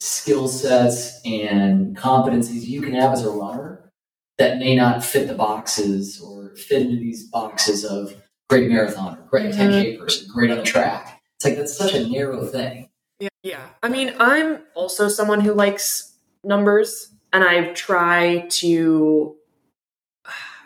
skill 0.00 0.48
sets 0.48 1.20
and 1.24 1.96
competencies 1.96 2.66
you 2.66 2.80
can 2.80 2.94
have 2.94 3.12
as 3.12 3.24
a 3.24 3.30
runner 3.30 3.90
that 4.38 4.58
may 4.58 4.74
not 4.76 5.04
fit 5.04 5.26
the 5.28 5.34
boxes 5.34 6.20
or 6.20 6.54
fit 6.54 6.82
into 6.82 6.96
these 6.96 7.24
boxes 7.26 7.84
of 7.84 8.14
great 8.48 8.70
marathoner, 8.70 9.26
great 9.28 9.52
10K 9.54 9.98
person, 9.98 10.28
great 10.32 10.50
on 10.50 10.58
the 10.58 10.62
track. 10.62 11.20
It's 11.36 11.44
like 11.44 11.56
that's 11.56 11.76
such 11.76 11.94
a 11.94 12.08
narrow 12.08 12.46
thing. 12.46 12.87
Yeah, 13.20 13.28
yeah. 13.42 13.66
I 13.82 13.88
mean, 13.88 14.14
I'm 14.18 14.60
also 14.74 15.08
someone 15.08 15.40
who 15.40 15.52
likes 15.52 16.14
numbers, 16.44 17.12
and 17.32 17.42
I 17.44 17.72
try 17.72 18.46
to. 18.50 19.36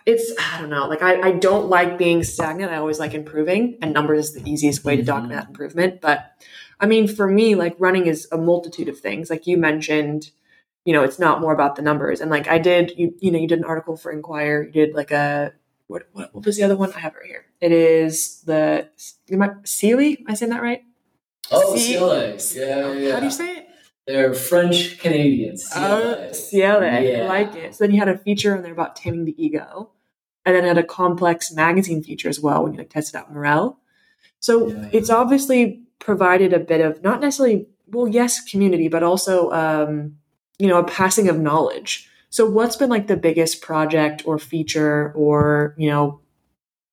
It's 0.04 0.32
I 0.38 0.60
don't 0.60 0.70
know, 0.70 0.88
like 0.88 1.02
I, 1.02 1.20
I 1.20 1.32
don't 1.32 1.68
like 1.68 1.96
being 1.96 2.24
stagnant. 2.24 2.72
I 2.72 2.76
always 2.76 2.98
like 2.98 3.14
improving, 3.14 3.78
and 3.80 3.92
numbers 3.92 4.30
is 4.30 4.34
the 4.42 4.50
easiest 4.50 4.84
way 4.84 4.96
to 4.96 5.02
document 5.02 5.40
that 5.40 5.48
improvement. 5.48 6.00
But 6.00 6.32
I 6.80 6.86
mean, 6.86 7.06
for 7.06 7.28
me, 7.28 7.54
like 7.54 7.76
running 7.78 8.06
is 8.06 8.26
a 8.32 8.38
multitude 8.38 8.88
of 8.88 8.98
things. 8.98 9.30
Like 9.30 9.46
you 9.46 9.56
mentioned, 9.56 10.30
you 10.84 10.92
know, 10.92 11.04
it's 11.04 11.20
not 11.20 11.40
more 11.40 11.52
about 11.52 11.76
the 11.76 11.82
numbers. 11.82 12.20
And 12.20 12.30
like 12.32 12.48
I 12.48 12.58
did, 12.58 12.92
you 12.98 13.14
you 13.20 13.30
know, 13.30 13.38
you 13.38 13.46
did 13.46 13.60
an 13.60 13.64
article 13.64 13.96
for 13.96 14.12
Esquire. 14.12 14.62
You 14.64 14.72
did 14.72 14.94
like 14.94 15.12
a 15.12 15.52
what 15.86 16.08
what, 16.12 16.34
what 16.34 16.44
was 16.44 16.56
the 16.56 16.64
other 16.64 16.76
one? 16.76 16.92
I 16.94 16.98
have 16.98 17.14
right 17.14 17.26
here. 17.26 17.46
It 17.60 17.70
is 17.70 18.40
the 18.42 18.88
you 19.28 19.38
might 19.38 19.62
Ciele. 19.62 20.18
Am 20.18 20.24
I 20.26 20.34
saying 20.34 20.50
that 20.50 20.62
right? 20.62 20.82
Oh, 21.52 21.74
Ciele. 21.76 22.56
Yeah, 22.56 22.92
yeah. 22.92 23.12
How 23.12 23.20
do 23.20 23.26
you 23.26 23.30
say 23.32 23.56
it? 23.58 23.68
They're 24.06 24.34
French 24.34 24.98
Canadians. 24.98 25.68
Oh, 25.76 26.32
Cielo. 26.32 26.80
I 26.80 27.26
like 27.26 27.54
it. 27.54 27.74
So 27.74 27.84
then 27.84 27.92
you 27.92 27.98
had 28.00 28.08
a 28.08 28.18
feature 28.18 28.56
on 28.56 28.62
there 28.62 28.72
about 28.72 28.96
taming 28.96 29.24
the 29.24 29.42
ego. 29.42 29.90
And 30.44 30.56
then 30.56 30.64
it 30.64 30.68
had 30.68 30.78
a 30.78 30.82
complex 30.82 31.52
magazine 31.52 32.02
feature 32.02 32.28
as 32.28 32.40
well 32.40 32.64
when 32.64 32.72
you 32.72 32.78
like 32.78 32.90
tested 32.90 33.14
out 33.16 33.32
Merrell. 33.32 33.76
So 34.40 34.68
Yeah. 34.68 34.88
it's 34.92 35.08
obviously 35.10 35.82
provided 36.00 36.52
a 36.52 36.58
bit 36.58 36.80
of 36.80 37.02
not 37.02 37.20
necessarily 37.20 37.68
well, 37.86 38.08
yes, 38.08 38.42
community, 38.50 38.88
but 38.88 39.02
also 39.02 39.50
um, 39.52 40.16
you 40.58 40.66
know, 40.66 40.78
a 40.78 40.84
passing 40.84 41.28
of 41.28 41.38
knowledge. 41.38 42.08
So 42.30 42.48
what's 42.48 42.76
been 42.76 42.88
like 42.88 43.06
the 43.06 43.16
biggest 43.16 43.60
project 43.60 44.22
or 44.26 44.38
feature 44.38 45.12
or, 45.14 45.74
you 45.76 45.90
know, 45.90 46.20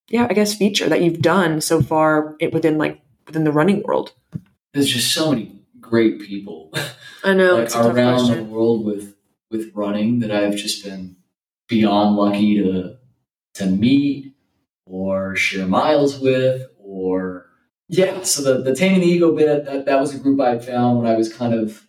yeah, 0.10 0.28
I 0.30 0.34
guess 0.34 0.54
feature 0.56 0.90
that 0.90 1.02
you've 1.02 1.22
done 1.22 1.62
so 1.62 1.82
far 1.82 2.36
it, 2.40 2.54
within 2.54 2.78
like 2.78 3.02
within 3.26 3.46
the 3.46 3.52
running 3.52 3.82
world? 3.84 4.14
There's 4.74 4.90
just 4.90 5.14
so 5.14 5.32
many 5.32 5.56
great 5.80 6.20
people 6.22 6.72
I 7.24 7.34
know 7.34 7.56
like 7.56 7.64
it's 7.66 7.76
a 7.76 7.80
tough 7.80 7.96
around 7.96 8.28
the 8.28 8.44
world 8.44 8.86
with 8.86 9.16
with 9.50 9.72
running 9.74 10.20
that 10.20 10.32
I've 10.32 10.56
just 10.56 10.84
been 10.84 11.16
beyond 11.68 12.16
lucky 12.16 12.58
to 12.62 12.98
to 13.56 13.66
meet 13.66 14.36
or 14.86 15.36
share 15.36 15.66
miles 15.68 16.20
with 16.20 16.68
or 16.78 17.48
yeah. 17.88 18.22
So 18.22 18.44
the 18.44 18.62
the 18.62 18.76
taming 18.76 19.00
the 19.02 19.08
ego 19.08 19.36
bit 19.36 19.66
that 19.66 19.86
that 19.86 20.00
was 20.00 20.14
a 20.14 20.20
group 20.20 20.40
I 20.40 20.60
found 20.60 21.00
when 21.00 21.08
I 21.08 21.16
was 21.18 21.34
kind 21.34 21.54
of 21.56 21.84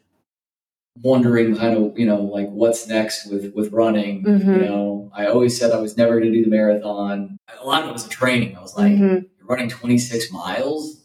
wondering 0.96 1.56
kind 1.56 1.76
of 1.76 1.98
you 1.98 2.06
know 2.06 2.22
like 2.22 2.48
what's 2.48 2.88
next 2.88 3.30
with 3.30 3.52
with 3.54 3.72
running. 3.72 4.24
Mhm. 4.24 4.46
You 4.62 4.64
know, 4.68 5.10
I 5.14 5.26
always 5.26 5.58
said 5.58 5.72
I 5.72 5.80
was 5.80 5.96
never 5.96 6.18
going 6.18 6.32
to 6.32 6.38
do 6.38 6.44
the 6.44 6.50
marathon. 6.50 7.36
A 7.60 7.66
lot 7.66 7.82
of 7.82 7.90
it 7.90 7.92
was 7.92 8.06
a 8.06 8.10
training. 8.10 8.56
I 8.56 8.60
was 8.62 8.76
like. 8.76 8.92
Mhm. 8.92 9.26
you're 9.38 9.46
running 9.48 9.68
26 9.68 10.30
miles 10.32 10.99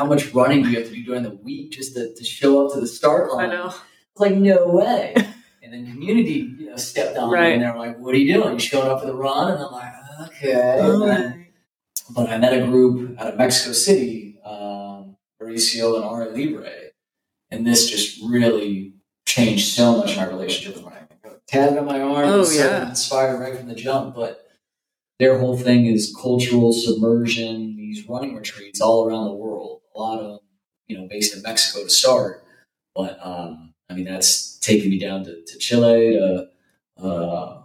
how 0.00 0.06
much 0.06 0.32
running 0.32 0.62
do 0.62 0.70
you 0.70 0.78
have 0.78 0.88
to 0.88 0.94
do 0.94 1.04
during 1.04 1.22
the 1.22 1.34
week 1.34 1.72
just 1.72 1.94
to, 1.94 2.14
to 2.14 2.24
show 2.24 2.64
up 2.66 2.72
to 2.72 2.80
the 2.80 2.86
start 2.86 3.30
line? 3.30 3.50
I 3.50 3.54
know. 3.54 3.64
was 3.66 3.78
like 4.16 4.34
no 4.34 4.66
way 4.68 5.12
and 5.62 5.74
then 5.74 5.84
community 5.92 6.38
you 6.58 6.70
know 6.70 6.76
stepped 6.76 7.18
on 7.18 7.30
Right. 7.30 7.52
and 7.52 7.60
they're 7.62 7.76
like 7.76 7.98
what 7.98 8.14
are 8.14 8.18
you 8.18 8.32
doing 8.32 8.54
you 8.54 8.58
showing 8.58 8.88
up 8.88 9.00
for 9.00 9.06
the 9.06 9.14
run 9.14 9.52
and 9.52 9.62
i'm 9.62 9.70
like 9.72 9.92
okay 10.22 10.52
then- 10.52 11.46
but 12.14 12.30
i 12.30 12.38
met 12.38 12.54
a 12.54 12.64
group 12.64 13.20
out 13.20 13.28
of 13.28 13.36
mexico 13.36 13.72
city 13.72 14.38
um, 14.44 15.16
mauricio 15.40 15.96
and 15.96 16.04
Arte 16.04 16.30
Libre 16.34 16.70
and 17.50 17.66
this 17.66 17.88
just 17.90 18.20
really 18.22 18.94
changed 19.26 19.74
so 19.74 19.98
much 19.98 20.16
my 20.16 20.26
relationship 20.26 20.76
with 20.76 20.84
running 20.84 21.08
tatted 21.46 21.76
on 21.78 21.84
my 21.84 22.00
arm 22.00 22.24
Oh, 22.26 22.50
yeah. 22.50 22.88
inspired 22.88 23.38
right 23.38 23.54
from 23.58 23.68
the 23.68 23.74
jump 23.74 24.14
but 24.14 24.46
their 25.18 25.38
whole 25.38 25.58
thing 25.58 25.84
is 25.84 26.16
cultural 26.18 26.72
submersion, 26.72 27.76
these 27.76 28.08
running 28.08 28.34
retreats 28.34 28.80
all 28.80 29.04
around 29.06 29.26
the 29.26 29.34
world. 29.34 29.82
A 30.00 30.02
lot 30.02 30.18
of 30.20 30.40
you 30.88 30.96
know, 30.98 31.06
based 31.06 31.36
in 31.36 31.42
Mexico 31.42 31.84
to 31.84 31.90
start, 31.90 32.42
but 32.94 33.18
um, 33.22 33.74
I 33.90 33.94
mean, 33.94 34.06
that's 34.06 34.58
taken 34.60 34.88
me 34.88 34.98
down 34.98 35.24
to, 35.24 35.42
to 35.44 35.58
Chile, 35.58 36.12
to 36.14 36.48
uh, 37.04 37.62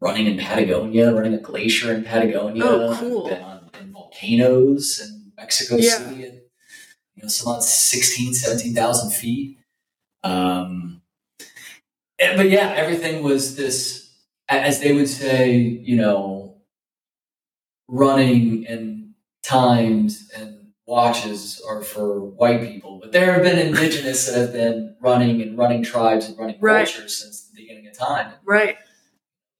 running 0.00 0.26
in 0.26 0.36
Patagonia, 0.38 1.12
running 1.14 1.32
a 1.32 1.38
glacier 1.38 1.94
in 1.94 2.04
Patagonia. 2.04 2.62
Oh, 2.64 2.96
cool. 3.00 3.28
Been 3.28 3.42
on 3.42 3.70
in 3.80 3.90
volcanoes 3.90 5.00
in 5.00 5.32
Mexico 5.36 5.76
Yeah. 5.76 5.96
City, 5.96 6.24
and, 6.26 6.40
you 7.14 7.22
know, 7.22 7.28
some 7.28 7.54
on 7.54 7.62
16, 7.62 8.34
17,000 8.34 9.10
feet. 9.12 9.58
Um, 10.22 11.00
and- 12.18 12.36
but 12.36 12.50
yeah, 12.50 12.74
everything 12.76 13.22
was 13.24 13.56
this, 13.56 14.10
as 14.48 14.80
they 14.80 14.92
would 14.92 15.08
say, 15.08 15.56
you 15.56 15.96
know, 15.96 16.58
running 17.88 18.66
and 18.66 19.14
times 19.42 20.30
and 20.36 20.55
watches 20.86 21.60
are 21.68 21.82
for 21.82 22.20
white 22.20 22.60
people, 22.62 22.98
but 23.00 23.12
there 23.12 23.32
have 23.32 23.42
been 23.42 23.58
indigenous 23.58 24.26
that 24.26 24.38
have 24.38 24.52
been 24.52 24.96
running 25.00 25.42
and 25.42 25.58
running 25.58 25.82
tribes 25.82 26.28
and 26.28 26.38
running 26.38 26.56
Right. 26.60 26.86
cultures 26.86 27.16
since 27.18 27.48
the 27.48 27.56
beginning 27.60 27.86
of 27.88 27.94
time. 27.94 28.32
Right. 28.44 28.76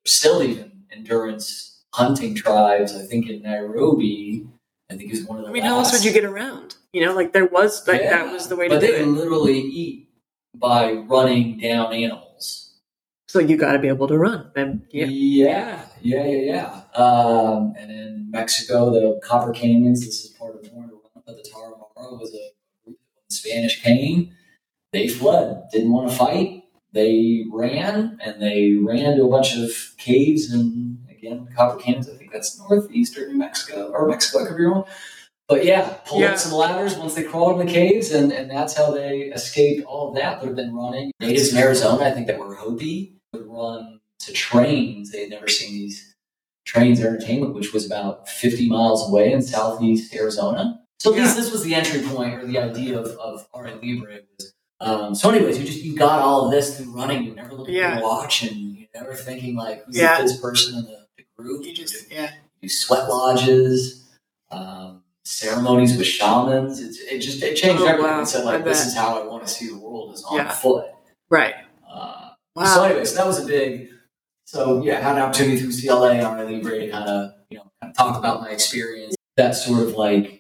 Still 0.07 0.43
even 0.43 0.85
endurance 0.93 1.83
hunting 1.93 2.35
tribes. 2.35 2.95
I 2.95 3.03
think 3.03 3.29
in 3.29 3.43
Nairobi, 3.43 4.47
I 4.91 4.97
think 4.97 5.13
is 5.13 5.25
one 5.25 5.39
of 5.39 5.45
the. 5.45 5.51
I 5.51 5.53
mean, 5.53 5.65
how 5.65 5.79
else 5.79 5.93
would 5.93 6.05
you 6.05 6.13
get 6.13 6.25
around? 6.25 6.77
You 6.93 7.05
know, 7.05 7.15
like 7.15 7.33
there 7.33 7.47
was 7.47 7.87
like 7.89 8.03
that 8.03 8.33
was 8.33 8.49
the 8.49 8.57
way 8.57 8.69
to 8.69 8.75
But 8.77 8.81
do 8.81 8.87
they 8.87 9.01
it. 9.01 9.07
literally 9.07 9.59
eat 9.59 10.09
by 10.55 10.93
running 10.93 11.59
down 11.59 11.93
animals. 11.93 12.75
So 13.29 13.41
you 13.41 13.57
got 13.57 13.73
to 13.73 13.81
be 13.81 13.89
able 13.89 14.07
to 14.07 14.17
run. 14.17 14.53
And 14.55 14.87
yeah, 14.93 15.07
yeah, 15.07 15.83
yeah, 16.01 16.25
yeah. 16.25 16.83
yeah. 16.95 17.03
Um, 17.05 17.75
and 17.77 17.91
in 17.91 18.31
Mexico, 18.31 18.91
the 18.91 19.21
Copper 19.27 19.53
Canyons. 19.53 20.07
This 20.07 20.25
is 20.25 20.31
part 20.31 20.55
of 20.55 20.73
Warner 20.73 20.93
but 21.27 21.45
Tarahumara 22.07 22.21
was 22.21 22.35
a 22.35 22.51
group 22.85 22.99
when 23.15 23.25
the 23.29 23.35
Spanish 23.35 23.83
came. 23.83 24.33
They 24.93 25.09
fled, 25.09 25.65
didn't 25.73 25.93
want 25.93 26.11
to 26.11 26.17
fight. 26.17 26.65
They 26.93 27.45
ran, 27.53 28.19
and 28.25 28.41
they 28.41 28.75
ran 28.75 29.17
to 29.17 29.25
a 29.25 29.29
bunch 29.29 29.57
of 29.57 29.71
caves 29.99 30.51
and 30.53 30.99
again, 31.11 31.49
Copper 31.55 31.79
Canyons. 31.81 32.09
I 32.09 32.15
think 32.15 32.33
that's 32.33 32.59
northeastern 32.59 33.33
New 33.33 33.39
Mexico 33.39 33.91
or 33.93 34.09
Mexico. 34.09 34.45
I 34.45 34.49
could 34.49 34.57
be 34.57 34.65
wrong. 34.65 34.85
But 35.49 35.65
yeah, 35.65 35.99
pulled 36.07 36.23
Yeah. 36.23 36.33
up 36.33 36.39
some 36.39 36.53
ladders 36.53 36.97
once 36.97 37.15
they 37.15 37.23
crawled 37.23 37.61
in 37.61 37.67
the 37.67 37.73
caves, 37.73 38.11
and, 38.13 38.33
and 38.33 38.51
that's 38.51 38.77
how 38.77 38.91
they 38.91 39.23
escaped 39.33 39.87
all 39.87 40.09
of 40.09 40.15
that. 40.17 40.41
Would 40.41 40.49
have 40.49 40.57
been 40.57 40.75
running. 40.75 41.13
Natives 41.21 41.53
in 41.53 41.59
Arizona, 41.59 42.05
I 42.05 42.11
think 42.13 42.27
that 42.27 42.39
were 42.39 42.55
Hopi, 42.55 43.17
would 43.33 43.47
run 43.47 44.01
to 44.21 44.33
trains. 44.33 45.13
They 45.13 45.21
had 45.23 45.31
never 45.31 45.47
seen 45.49 45.73
these 45.73 46.15
trains 46.65 47.01
entertainment, 47.01 47.55
which 47.55 47.73
was 47.73 47.87
about 47.87 48.29
50 48.29 48.69
miles 48.69 49.09
away 49.09 49.33
in 49.33 49.41
southeast 49.41 50.13
Arizona. 50.15 50.81
So 50.99 51.13
at 51.15 51.21
least 51.21 51.37
this 51.37 51.53
was 51.53 51.63
the 51.63 51.75
entry 51.75 52.01
point 52.03 52.35
or 52.35 52.47
the 52.47 52.59
idea 52.59 52.99
of, 52.99 53.07
of 53.19 53.47
Arte 53.53 53.75
Libre. 53.83 54.21
Was, 54.39 54.53
um, 54.81 55.15
so 55.15 55.31
anyways, 55.31 55.59
you 55.59 55.65
just 55.65 55.83
you 55.83 55.97
got 55.97 56.21
all 56.21 56.47
of 56.47 56.51
this 56.51 56.79
through 56.79 56.93
running. 56.95 57.25
You're 57.25 57.35
never 57.35 57.57
Yeah. 57.69 57.89
at 57.93 57.99
your 58.01 58.03
watch 58.09 58.43
and 58.43 58.57
you're 58.77 58.89
never 58.95 59.15
thinking 59.15 59.57
like 59.57 59.85
who's 59.85 59.97
Yeah. 59.99 60.21
the 60.23 60.29
fifth 60.29 60.41
person 60.43 60.79
in 60.79 60.85
the, 60.85 61.07
the 61.19 61.25
group. 61.37 61.65
you 61.67 61.75
just 61.75 62.11
yeah. 62.11 62.31
do 62.63 62.69
sweat 62.69 63.09
lodges, 63.09 64.05
um, 64.51 65.03
ceremonies 65.25 65.97
with 65.97 66.07
shamans. 66.07 66.81
It's, 66.81 66.99
it 67.01 67.19
just 67.21 67.43
it 67.43 67.57
changed 67.57 67.83
Oh, 67.83 67.87
everything. 67.87 68.11
wow. 68.11 68.25
So 68.25 68.41
I 68.41 68.45
like 68.45 68.65
this 68.65 68.79
bet. 68.81 68.87
is 68.89 68.95
how 68.97 69.23
I 69.23 69.27
want 69.27 69.47
to 69.47 69.53
see 69.53 69.69
the 69.69 69.79
world 69.79 70.15
is 70.15 70.25
on 70.25 70.49
foot. 70.51 70.87
Right. 71.31 71.55
Uh, 71.89 72.31
Wow. 72.55 72.65
So 72.75 72.85
anyways, 72.85 73.13
that 73.15 73.27
was 73.27 73.45
a 73.45 73.47
big. 73.47 73.91
So 74.47 74.83
yeah, 74.83 74.99
I 74.99 75.03
had 75.03 75.17
an 75.17 75.23
opportunity 75.23 75.59
through 75.59 75.73
Ciele 75.73 76.11
and 76.13 76.23
Arte 76.23 76.51
Libre 76.51 76.79
to 76.81 76.89
kind 76.91 77.07
of 77.07 77.33
you 77.51 77.59
know 77.59 77.71
kind 77.83 77.91
of 77.91 77.97
talk 77.97 78.17
about 78.17 78.41
my 78.41 78.49
experience. 78.49 79.15
That 79.37 79.55
sort 79.55 79.83
of 79.83 79.93
like 79.95 80.36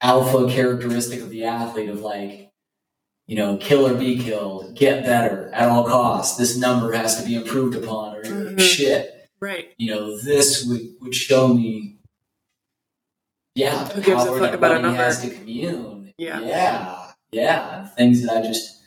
alpha 0.00 0.48
characteristic 0.50 1.20
of 1.20 1.30
the 1.30 1.44
athlete 1.44 1.88
of 1.88 2.00
like 2.00 2.50
you 3.26 3.36
know 3.36 3.56
kill 3.56 3.86
or 3.86 3.94
be 3.94 4.18
killed, 4.18 4.74
get 4.76 5.04
better 5.04 5.50
at 5.54 5.68
all 5.68 5.84
costs. 5.84 6.36
This 6.38 6.56
number 6.56 6.92
has 6.92 7.20
to 7.20 7.26
be 7.26 7.34
improved 7.34 7.74
upon, 7.76 8.16
or 8.16 8.22
Mhm. 8.22 8.60
shit 8.60 9.28
right. 9.40 9.68
you 9.78 9.90
know, 9.94 10.18
this 10.20 10.64
would, 10.66 10.80
would 11.00 11.14
show 11.14 11.48
me, 11.48 11.98
yeah, 13.54 13.86
Who 13.88 14.02
gives 14.02 14.24
a 14.24 14.38
fuck 14.38 14.54
about 14.54 14.76
a 14.76 14.78
number? 14.80 14.96
has 14.96 15.22
to 15.22 15.30
commune. 15.30 16.12
Yeah. 16.18 16.40
yeah, 16.40 17.12
yeah, 17.32 17.86
things 17.88 18.22
that 18.24 18.36
I 18.36 18.42
just 18.42 18.82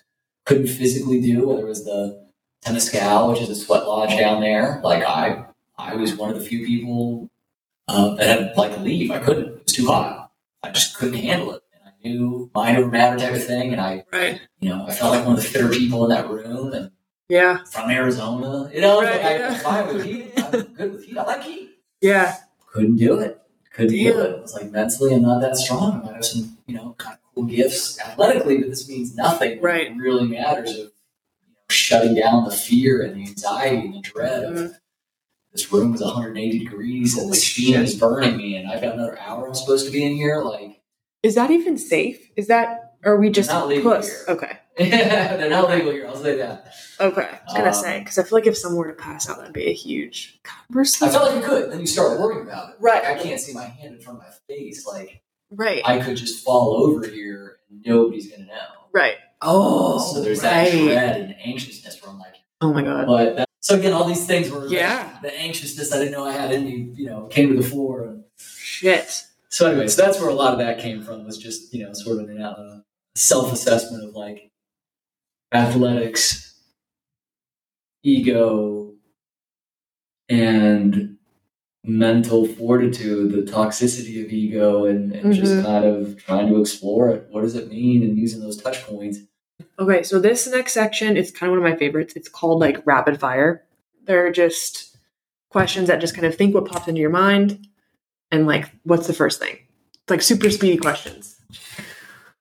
couldn't 0.46 0.68
physically 0.68 1.22
do. 1.22 1.48
Whether 1.48 1.62
it 1.62 1.68
was 1.68 1.86
the 1.86 2.28
Temescal, 2.66 3.30
which 3.32 3.42
is 3.42 3.50
a 3.50 3.56
sweat 3.56 3.88
lodge 3.88 4.18
down 4.18 4.42
there, 4.42 4.82
like 4.84 5.04
I, 5.04 5.46
I 5.78 5.96
was 5.96 6.16
one 6.16 6.30
of 6.32 6.38
the 6.40 6.44
few 6.46 6.66
people 6.66 7.30
uh, 7.88 8.16
that 8.16 8.28
had 8.28 8.58
like 8.58 8.78
leave. 8.80 9.12
I 9.12 9.20
couldn't; 9.20 9.48
it 9.48 9.64
was 9.64 9.74
too 9.74 9.88
hot. 9.88 10.19
I 10.64 10.72
just 10.72 10.98
couldn't 10.98 11.16
handle 11.20 11.54
it. 11.54 11.64
And 11.74 11.84
I 11.88 12.08
knew 12.08 12.50
mind 12.54 12.78
over 12.78 12.90
matter 12.90 13.18
type 13.18 13.34
of 13.36 13.44
thing, 13.46 13.72
and 13.72 13.82
I, 13.82 14.04
Right. 14.12 14.42
you 14.60 14.70
know, 14.70 14.86
I 14.88 14.92
felt 14.94 15.12
like 15.16 15.26
one 15.26 15.36
of 15.38 15.42
the 15.42 15.48
fitter 15.48 15.70
people 15.70 16.04
in 16.06 16.10
that 16.12 16.30
room, 16.30 16.74
and 16.74 16.92
Yeah. 17.30 17.64
from 17.72 17.90
Arizona, 17.90 18.70
you 18.74 18.82
know, 18.82 19.02
Right, 19.02 19.12
like, 19.16 19.26
I- 19.26 19.36
yeah. 19.38 19.48
I'm 19.50 19.56
fine 19.60 19.88
with 19.96 20.06
heat. 20.06 20.32
I'm 20.38 20.52
good 20.74 20.92
with 20.94 21.06
heat. 21.06 21.18
I 21.18 21.24
like 21.24 21.44
heat 21.44 21.70
Yeah. 22.02 22.36
couldn't 22.68 22.98
do 22.98 23.20
it. 23.20 23.40
Couldn't 23.74 23.94
do 23.94 24.20
it. 24.20 24.30
It 24.32 24.42
was 24.42 24.54
like 24.56 24.72
mentally, 24.72 25.14
I'm 25.14 25.22
not 25.22 25.42
that 25.42 25.56
strong. 25.56 26.08
I 26.10 26.14
have 26.16 26.26
some, 26.26 26.58
you 26.68 26.76
know, 26.76 26.96
kind 26.98 27.14
of 27.16 27.20
cool 27.36 27.44
gifts 27.46 28.00
athletically, 28.00 28.58
but 28.58 28.70
this 28.70 28.88
means 28.90 29.16
nothing. 29.16 29.62
Right. 29.62 29.88
It 29.92 29.96
really 29.98 30.28
matters 30.28 30.72
of 30.72 30.76
you 30.78 30.84
know, 30.84 31.60
shutting 31.70 32.16
down 32.16 32.44
the 32.46 32.52
fear 32.52 33.02
and 33.04 33.16
the 33.16 33.22
anxiety 33.30 33.78
and 33.86 33.94
the 33.96 34.02
dread 34.02 34.44
of 34.44 34.54
Mhm. 34.56 34.76
This 35.52 35.72
room 35.74 35.94
is 35.96 36.02
180 36.02 36.60
degrees 36.60 37.14
and 37.14 37.22
Holy 37.24 37.32
the 37.32 37.38
steam 37.38 37.74
shit. 37.74 37.82
is 37.82 37.96
burning 37.96 38.38
me, 38.38 38.56
and 38.56 38.70
I've 38.70 38.82
got 38.82 38.94
another 38.96 39.18
hour 39.20 39.48
I'm 39.48 39.56
supposed 39.56 39.86
to 39.86 39.92
be 39.92 40.04
in 40.06 40.14
here. 40.14 40.42
Like, 40.44 40.82
Is 41.24 41.36
that 41.36 41.52
even 41.52 41.78
safe? 41.78 42.20
Is 42.36 42.48
that 42.48 42.96
or 43.06 43.14
are 43.14 43.20
we 43.20 43.30
just 43.30 43.50
Not 43.50 43.68
legal 43.70 43.94
puss? 43.96 44.08
here. 44.08 44.36
Okay. 44.36 44.58
they're 44.78 45.50
not 45.50 45.70
legal 45.70 45.92
here. 45.92 46.06
I'll 46.08 46.16
say 46.18 46.38
that. 46.38 46.74
Okay. 47.00 47.22
I 47.22 47.40
was 47.46 47.54
gonna 47.54 47.68
Um, 47.70 47.74
say 47.74 48.00
because 48.00 48.18
I 48.18 48.24
feel 48.24 48.38
like 48.38 48.48
if 48.48 48.58
someone 48.58 48.78
were 48.80 48.92
to 48.92 49.02
pass 49.02 49.30
out, 49.30 49.38
that'd 49.38 49.54
be 49.54 49.68
a 49.68 49.74
huge. 49.74 50.40
conversation. 50.44 51.08
I 51.08 51.12
feel 51.12 51.22
like 51.28 51.36
you 51.42 51.48
could. 51.50 51.72
Then 51.72 51.80
you 51.80 51.88
start 51.88 52.20
worrying 52.20 52.42
about 52.48 52.72
it. 52.72 52.76
Right. 52.80 53.04
Like, 53.04 53.18
I 53.20 53.24
can't 53.24 53.40
see 53.40 53.54
my 53.54 53.66
hand 53.66 53.96
in 53.96 54.02
front 54.02 54.20
of 54.20 54.26
my 54.26 54.32
face. 54.54 54.86
Like, 54.86 55.22
right. 55.50 55.82
I 55.86 56.00
could 56.00 56.18
just 56.18 56.44
fall 56.44 56.76
over 56.84 57.08
here 57.08 57.58
and 57.70 57.82
nobody's 57.86 58.30
gonna 58.32 58.46
know. 58.46 58.54
right. 58.94 59.16
Oh. 59.42 60.00
so 60.14 60.22
there's 60.22 60.44
right. 60.44 60.70
that 60.70 60.84
dread 60.84 61.22
and 61.22 61.36
anxiousness 61.44 62.02
where 62.02 62.12
I'm 62.12 62.20
like, 62.20 62.36
Oh 62.62 62.74
my 62.74 62.82
god. 62.84 63.08
but 63.08 63.36
that, 63.38 63.49
so 63.62 63.78
again, 63.78 63.94
all 63.94 64.06
these 64.06 64.26
things 64.26 64.50
were 64.50 64.60
like, 64.62 64.70
the 65.22 65.38
anxiousness 65.38 65.92
I 65.94 65.98
didn't 66.00 66.12
know 66.14 66.26
I 66.26 66.32
had 66.32 66.52
in 66.52 66.64
me, 66.66 66.92
you 66.96 67.06
know, 67.08 67.28
came 67.28 67.50
to 67.56 67.62
the 67.62 67.68
fore. 67.68 68.04
And 68.06 68.24
Shit. 68.38 69.24
so, 69.50 69.70
anyways, 69.70 69.96
that's 69.96 70.20
where 70.20 70.30
a 70.30 70.34
lot 70.34 70.54
of 70.54 70.60
that 70.60 70.80
came 70.80 71.02
from 71.02 71.26
was 71.26 71.38
just 71.38 71.74
you 71.74 71.84
know 71.86 71.94
sort 71.94 72.20
of 72.22 72.30
an 72.30 72.42
uh, 72.42 72.82
self 73.16 73.52
assessment 73.52 74.04
of 74.06 74.16
like 74.16 74.52
athletics, 75.52 76.56
ego, 78.04 78.94
and 80.30 81.18
mental 81.84 82.46
fortitude, 82.46 83.32
the 83.32 83.52
toxicity 83.52 84.24
of 84.24 84.32
ego, 84.32 84.86
and, 84.86 85.12
and 85.14 85.34
just 85.34 85.54
Mhm. 85.54 85.64
kind 85.64 85.86
of 85.86 86.18
trying 86.24 86.48
to 86.48 86.60
explore 86.62 87.10
it. 87.10 87.28
What 87.32 87.42
does 87.42 87.56
it 87.56 87.70
mean? 87.70 88.04
And 88.04 88.18
using 88.18 88.42
those 88.42 88.58
touch 88.58 88.84
points. 88.84 89.20
Okay, 89.80 90.04
so 90.04 90.20
this 90.20 90.46
next 90.48 90.74
section 90.74 91.16
is 91.16 91.32
kind 91.32 91.50
of 91.50 91.58
one 91.58 91.66
of 91.66 91.72
my 91.72 91.78
favorites. 91.78 92.14
It's 92.18 92.28
called 92.28 92.60
like 92.60 92.86
rapid 92.86 93.18
fire. 93.18 93.64
They're 94.04 94.32
just 94.32 94.98
questions 95.50 95.88
that 95.88 96.02
just 96.02 96.14
kind 96.14 96.28
of 96.28 96.36
think 96.36 96.54
what 96.54 96.66
pops 96.66 96.88
into 96.90 97.00
your 97.00 97.10
mind 97.10 97.66
and 98.30 98.46
like 98.46 98.70
what's 98.84 99.08
the 99.08 99.14
first 99.14 99.40
thing. 99.40 99.58
It's 99.94 100.10
like 100.10 100.22
super 100.22 100.50
speedy 100.50 100.78
questions. 100.78 101.40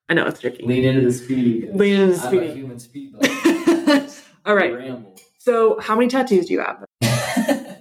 I 0.08 0.14
know 0.14 0.26
it's 0.26 0.40
tricky. 0.40 0.64
Lean 0.66 0.84
into 0.84 1.02
the 1.02 1.12
speedy. 1.12 1.68
Lean 1.72 2.00
into 2.00 2.14
the 2.14 2.18
speedy. 2.18 2.52
human 2.54 2.78
speed. 2.80 3.14
All 4.46 4.54
right. 4.56 4.74
Ramble. 4.74 5.14
So 5.38 5.78
how 5.78 5.94
many 5.94 6.08
tattoos 6.08 6.46
do 6.46 6.54
you 6.54 6.60
have? 6.60 6.84
I 7.02 7.76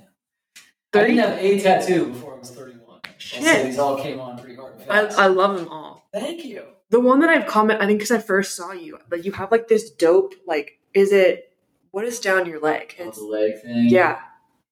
30? 0.93 1.15
didn't 1.15 1.29
have 1.29 1.39
a 1.39 1.59
tattoo 1.59 2.05
before 2.07 2.35
I 2.35 2.39
was 2.39 2.51
31. 2.51 2.99
Shit. 3.17 3.43
say 3.43 3.63
these 3.63 3.79
all 3.79 3.97
came 3.97 4.19
on 4.19 4.37
pretty 4.37 4.55
hard 4.55 4.73
I. 4.89 5.05
I 5.23 5.27
love 5.27 5.57
them 5.57 5.67
all. 5.69 6.07
Thank 6.13 6.45
you. 6.45 6.63
The 6.89 6.99
one 6.99 7.19
that 7.19 7.29
I've 7.29 7.47
comment, 7.47 7.81
I 7.81 7.85
think 7.85 7.99
because 7.99 8.11
I 8.11 8.19
first 8.19 8.55
saw 8.55 8.71
you, 8.71 8.97
like 9.11 9.25
you 9.25 9.31
have 9.33 9.51
like 9.51 9.67
this 9.67 9.89
dope, 9.91 10.33
like, 10.45 10.79
is 10.93 11.11
it, 11.11 11.51
what 11.91 12.05
is 12.05 12.19
down 12.19 12.45
your 12.45 12.59
leg? 12.61 12.95
Oh, 12.99 13.07
It's, 13.09 13.17
the 13.17 13.25
leg 13.25 13.61
thing. 13.61 13.87
yeah. 13.89 14.19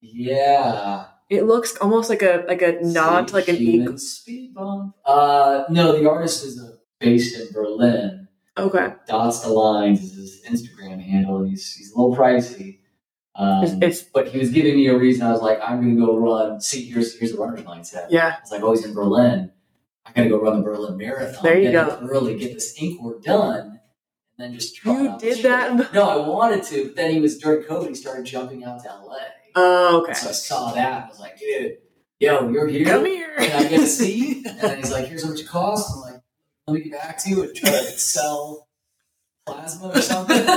Yeah. 0.01 1.06
It 1.30 1.43
looks 1.43 1.75
almost 1.78 2.10
like 2.10 2.21
a 2.21 2.45
like 2.47 2.62
a 2.62 2.73
nod 2.84 3.30
to 3.30 3.34
like 3.34 3.47
an 3.47 3.56
eagle. 3.56 3.97
speed 3.97 4.54
bump. 4.54 4.95
Uh, 5.04 5.63
no, 5.69 5.97
the 5.97 6.08
artist 6.08 6.45
is 6.45 6.62
uh, 6.62 6.75
based 6.99 7.39
in 7.39 7.51
Berlin. 7.51 8.28
Okay. 8.58 8.93
Dots 9.08 9.39
to 9.41 9.49
lines 9.49 10.01
is 10.04 10.13
his 10.15 10.41
Instagram 10.62 11.01
handle. 11.01 11.39
and 11.39 11.49
He's 11.49 11.73
he's 11.73 11.91
a 11.91 11.97
little 11.99 12.15
pricey. 12.15 12.80
Um, 13.36 13.63
It's, 13.63 13.73
it's 13.82 14.01
but 14.04 14.28
he 14.28 14.38
was 14.38 14.51
giving 14.51 14.75
me 14.75 14.88
a 14.88 14.95
reason. 14.97 15.25
I 15.25 15.32
was 15.32 15.41
like, 15.41 15.60
I'm 15.62 15.82
going 15.82 15.97
to 15.97 16.06
go 16.06 16.15
run. 16.17 16.62
See, 16.62 16.86
here's 16.89 17.17
here's 17.17 17.32
the 17.32 17.39
runner's 17.39 17.62
mindset. 17.63 18.06
yeah. 18.12 18.36
It's 18.41 18.51
like, 18.51 18.62
oh, 18.62 18.71
he's 18.71 18.86
in 18.86 18.93
Berlin. 18.93 19.51
I 20.06 20.12
got 20.12 20.24
to 20.24 20.30
go 20.30 20.39
run 20.39 20.58
the 20.58 20.63
Berlin 20.63 20.98
Marathon. 20.98 21.44
There 21.44 21.60
you 21.60 21.72
go. 21.72 22.00
early, 22.10 22.38
get 22.38 22.54
this 22.54 22.80
ink 22.82 23.02
work 23.02 23.24
done, 23.24 23.80
and 24.38 24.39
then 24.39 24.54
just 24.54 24.84
You 24.86 25.15
did 25.20 25.44
that? 25.44 25.94
No, 25.94 26.08
I 26.10 26.28
wanted 26.28 26.63
to, 26.65 26.86
but 26.86 26.96
then 26.96 27.12
he 27.12 27.20
was 27.20 27.38
during 27.38 27.63
COVID. 27.63 27.89
He 27.89 27.96
started 27.96 28.26
jumping 28.26 28.63
out 28.63 28.84
to 28.84 28.89
LA. 28.89 29.18
Oh, 29.56 30.02
okay. 30.04 30.13
So 30.13 30.30
I 30.30 30.34
saw 30.34 30.72
that. 30.74 30.94
and 30.94 31.04
I 31.06 31.08
was 31.08 31.20
like, 31.20 31.39
dude, 31.39 31.78
yo, 32.20 32.50
you're 32.50 32.68
here. 32.68 32.86
Come 32.86 33.06
here. 33.06 33.34
Can 33.38 33.65
I 33.65 33.70
get 33.70 33.82
a 33.82 33.88
seat? 33.88 34.46
and 34.46 34.78
he's 34.78 34.91
like, 34.91 35.08
here's 35.08 35.24
how 35.24 35.30
much 35.32 35.41
it 35.41 35.48
costs. 35.48 35.94
I'm 35.96 36.02
like, 36.02 36.22
let 36.68 36.74
me 36.74 36.82
get 36.82 36.94
back 36.94 37.18
to 37.20 37.30
you 37.30 37.44
and 37.44 37.56
try 37.56 37.70
to 37.70 37.78
sell 37.78 38.68
plasma 39.46 39.89
or 39.89 40.02
something. 40.02 40.38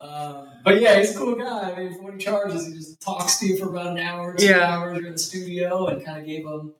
um, 0.00 0.48
but 0.64 0.80
yeah, 0.80 0.98
he's 0.98 1.14
a 1.14 1.18
cool 1.18 1.36
guy. 1.36 1.72
I 1.72 1.78
mean, 1.78 1.94
for 1.94 2.02
what 2.02 2.14
he 2.14 2.18
charges, 2.18 2.66
he 2.66 2.74
just 2.74 3.00
talks 3.00 3.38
to 3.38 3.46
you 3.46 3.56
for 3.58 3.68
about 3.70 3.88
an 3.88 3.98
hour, 3.98 4.34
two 4.34 4.46
Yeah. 4.46 4.74
hours. 4.74 4.98
You're 4.98 5.06
in 5.06 5.12
the 5.14 5.18
studio 5.18 5.86
and 5.86 6.04
kind 6.04 6.18
of 6.20 6.26
gave 6.26 6.44
him 6.44 6.74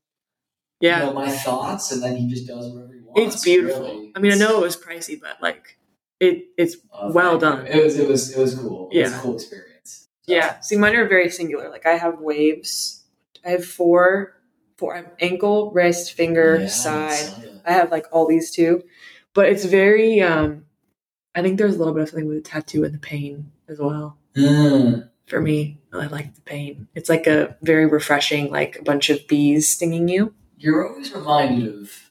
Yeah. 0.81 1.01
you 1.01 1.07
know, 1.07 1.13
my 1.15 1.31
thoughts, 1.31 1.91
and 1.93 2.03
then 2.03 2.17
he 2.17 2.27
just 2.29 2.47
does 2.47 2.73
whatever 2.73 2.93
he 2.93 3.01
wants. 3.01 3.35
It's 3.37 3.45
beautiful. 3.45 3.87
really. 3.87 4.13
I 4.15 4.19
mean, 4.21 4.33
I 4.33 4.37
know 4.37 4.59
it 4.59 4.63
was 4.63 4.77
pricey, 4.77 5.21
but 5.21 5.41
like 5.43 5.79
it 6.21 6.47
it's 6.59 6.77
Uh, 6.93 7.11
well 7.13 7.39
done. 7.39 7.67
It 7.67 7.83
was 7.83 7.99
it 7.99 8.09
was 8.09 8.31
it 8.37 8.41
was 8.41 8.55
cool. 8.59 8.89
It 8.93 8.99
was 9.03 9.11
Yeah. 9.11 9.19
a 9.19 9.23
cool 9.23 9.35
experience. 9.37 10.09
So, 10.23 10.35
yeah. 10.35 10.61
See, 10.61 10.77
mine 10.77 10.97
are 10.97 11.09
very 11.09 11.31
singular. 11.31 11.71
Like 11.71 11.87
I 11.87 11.97
have 11.97 12.21
waves. 12.21 13.05
I 13.45 13.51
have 13.51 13.65
four 13.65 14.35
four 14.77 14.95
I 14.95 14.99
have 14.99 15.13
ankle, 15.21 15.71
wrist, 15.73 16.13
finger, 16.13 16.59
yeah, 16.61 16.67
side. 16.67 17.29
I 17.65 17.73
have 17.73 17.91
like 17.91 18.07
all 18.13 18.27
these 18.27 18.51
too. 18.51 18.83
But 19.35 19.49
it's 19.49 19.65
very 19.65 20.21
um 20.21 20.65
I 21.35 21.43
think 21.43 21.59
there's 21.59 21.75
a 21.75 21.79
little 21.79 21.93
bit 21.95 22.03
of 22.05 22.09
something 22.11 22.29
with 22.29 22.43
the 22.45 22.49
tattoo 22.51 22.85
and 22.85 22.95
the 22.95 22.99
pain 22.99 23.53
as 23.69 23.79
well. 23.79 24.17
Mm. 24.35 25.09
For 25.27 25.41
me, 25.41 25.79
I 25.93 26.07
like 26.07 26.35
the 26.35 26.41
pain. 26.43 26.89
It's 26.95 27.09
like 27.09 27.27
a 27.27 27.57
very 27.63 27.87
refreshing, 27.87 28.51
like 28.51 28.79
a 28.79 28.83
bunch 28.83 29.11
of 29.11 29.27
bees 29.29 29.69
stinging 29.69 30.09
you. 30.09 30.33
You're 30.57 30.89
always 30.89 31.13
reminded 31.13 31.69
of. 31.75 32.11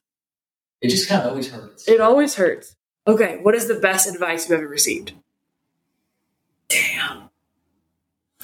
It 0.81 0.89
just 0.89 1.09
kind 1.09 1.23
of 1.23 1.29
always 1.29 1.49
hurts. 1.49 1.87
It 1.87 1.99
always 1.99 2.35
hurts. 2.35 2.75
Okay, 3.07 3.39
what 3.41 3.55
is 3.55 3.67
the 3.67 3.75
best 3.75 4.07
advice 4.07 4.47
you've 4.47 4.57
ever 4.57 4.67
received? 4.67 5.13
Damn. 6.67 7.29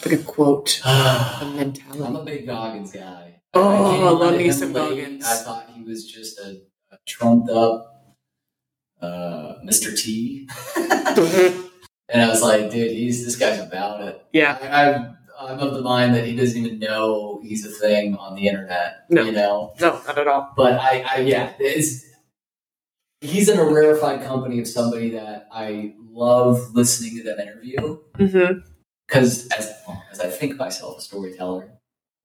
Like 0.06 0.20
a 0.20 0.24
quote, 0.24 0.82
a 0.86 1.74
I'm 2.04 2.16
a 2.16 2.24
big 2.24 2.48
Goggins 2.48 2.92
guy. 2.92 3.42
Oh, 3.54 3.92
came 3.92 4.04
I 4.04 4.10
love 4.10 4.38
me 4.38 4.52
some 4.52 4.74
late. 4.74 4.90
Goggins. 4.90 5.26
I 5.26 5.36
thought 5.36 5.70
he 5.76 5.84
was 5.84 6.10
just 6.10 6.40
a, 6.40 6.62
a 6.92 6.98
trumped 7.06 7.50
up 7.50 8.16
uh, 9.02 9.56
Mr. 9.66 9.98
T. 9.98 10.48
and 12.10 12.22
I 12.22 12.28
was 12.30 12.42
like, 12.42 12.72
dude, 12.72 12.92
he's 12.92 13.26
this 13.26 13.36
guy's 13.36 13.60
about 13.60 14.02
it. 14.02 14.26
yeah, 14.32 14.58
I, 14.62 15.16
I'm, 15.41 15.60
of 15.60 15.73
the 15.73 15.82
mind 15.82 16.15
that 16.15 16.25
he 16.25 16.36
doesn't 16.36 16.58
even 16.65 16.80
know 16.80 17.39
he's 17.43 17.65
a 17.65 17.69
thing 17.69 18.15
on 18.15 18.36
the 18.36 18.47
internet. 18.47 19.06
No. 19.10 19.23
You 19.23 19.32
know? 19.32 19.73
no, 19.80 20.01
not 20.08 20.17
at 20.17 20.27
all. 20.27 20.54
But 20.56 20.73
I, 20.80 21.06
I 21.10 21.17
yeah, 21.21 21.54
it's, 21.60 22.06
he's 23.21 23.49
in 23.49 23.60
a 23.60 23.65
rarefied 23.65 24.23
company 24.23 24.60
of 24.60 24.67
somebody 24.67 25.12
that 25.12 25.47
I 25.51 25.93
love 26.12 26.73
listening 26.73 27.17
to 27.17 27.23
them 27.23 27.39
interview 27.39 27.99
Mm-hmm. 28.17 28.60
because 29.08 29.47
as, 29.58 29.73
as 30.12 30.19
I 30.19 30.27
think 30.30 30.58
myself 30.58 30.97
a 30.99 31.01
storyteller, 31.01 31.71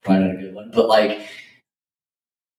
probably 0.05 0.25
not 0.27 0.35
a 0.37 0.39
good 0.39 0.55
one, 0.55 0.71
but 0.75 0.89
like 0.89 1.21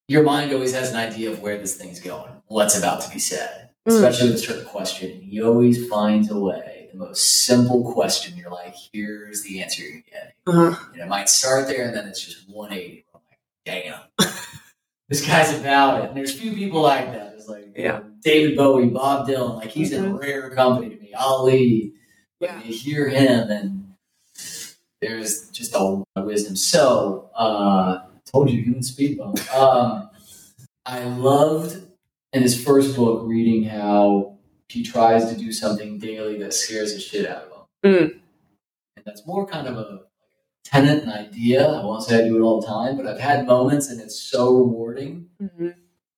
your 0.07 0.23
mind 0.23 0.53
always 0.53 0.73
has 0.73 0.91
an 0.91 0.95
idea 0.97 1.29
of 1.31 1.41
where 1.41 1.57
this 1.57 1.75
thing's 1.75 1.99
going, 1.99 2.31
what's 2.47 2.77
about 2.77 3.01
to 3.01 3.09
be 3.11 3.19
said, 3.19 3.63
Mm. 3.87 3.95
especially 3.95 4.27
with 4.27 4.35
a 4.35 4.39
certain 4.39 4.65
question. 4.65 5.21
He 5.21 5.41
always 5.41 5.87
finds 5.87 6.29
a 6.29 6.37
way. 6.37 6.76
The 6.91 6.97
most 6.97 7.45
simple 7.45 7.93
question, 7.93 8.37
you're 8.37 8.51
like, 8.51 8.75
here's 8.93 9.43
the 9.43 9.61
answer 9.61 9.83
you're 9.83 10.01
getting. 10.01 10.33
Uh-huh. 10.47 10.85
And 10.93 11.01
it 11.01 11.07
might 11.07 11.29
start 11.29 11.67
there 11.67 11.85
and 11.87 11.95
then 11.95 12.07
it's 12.07 12.23
just 12.23 12.49
180. 12.49 13.05
I'm 13.13 13.21
like, 13.29 13.39
damn. 13.65 13.99
this 15.09 15.25
guy's 15.25 15.57
about 15.59 16.03
it. 16.03 16.07
And 16.09 16.17
there's 16.17 16.37
few 16.37 16.53
people 16.53 16.81
like 16.81 17.11
that. 17.13 17.33
It's 17.35 17.47
like 17.47 17.65
you 17.77 17.83
Yeah. 17.83 17.91
know, 17.99 18.03
David 18.23 18.57
Bowie, 18.57 18.87
Bob 18.87 19.27
Dylan, 19.27 19.55
like 19.57 19.69
he's 19.69 19.91
in 19.91 20.05
Mhm. 20.13 20.19
rare 20.19 20.49
company 20.51 20.95
to 20.95 21.01
me. 21.01 21.13
Ali. 21.13 21.93
Yeah. 22.39 22.61
you 22.63 22.71
hear 22.73 23.09
him 23.09 23.49
and 23.49 23.93
there's 25.01 25.49
just 25.49 25.73
a 25.73 25.79
lot 25.79 26.05
of 26.15 26.25
wisdom. 26.25 26.55
So 26.55 27.29
uh 27.35 27.99
told 28.31 28.49
you 28.49 28.61
human 28.61 28.83
speed 28.83 29.17
bump. 29.17 29.39
Um 29.55 30.09
I 30.85 31.03
loved 31.03 31.81
in 32.33 32.41
his 32.43 32.61
first 32.63 32.95
book 32.95 33.23
reading 33.25 33.63
how 33.65 34.36
he 34.69 34.83
tries 34.83 35.29
to 35.31 35.37
do 35.37 35.51
something 35.51 35.97
daily 35.97 36.37
that 36.39 36.53
scares 36.53 36.93
the 36.93 36.99
shit 36.99 37.29
out 37.29 37.43
of 37.43 37.51
him. 37.51 37.91
Mm. 37.93 38.19
And 38.97 39.05
that's 39.05 39.25
more 39.25 39.45
kind 39.47 39.67
of 39.67 39.77
a 39.77 40.01
tenant 40.65 41.03
and 41.03 41.11
idea. 41.13 41.65
I 41.67 41.83
won't 41.85 42.03
say 42.03 42.21
I 42.23 42.27
do 42.27 42.37
it 42.37 42.41
all 42.41 42.59
the 42.61 42.67
time, 42.67 42.97
but 42.97 43.07
I've 43.07 43.19
had 43.19 43.47
moments 43.47 43.89
and 43.89 44.01
it's 44.01 44.19
so 44.19 44.53
rewarding 44.55 45.29
Mm-hmm. 45.41 45.69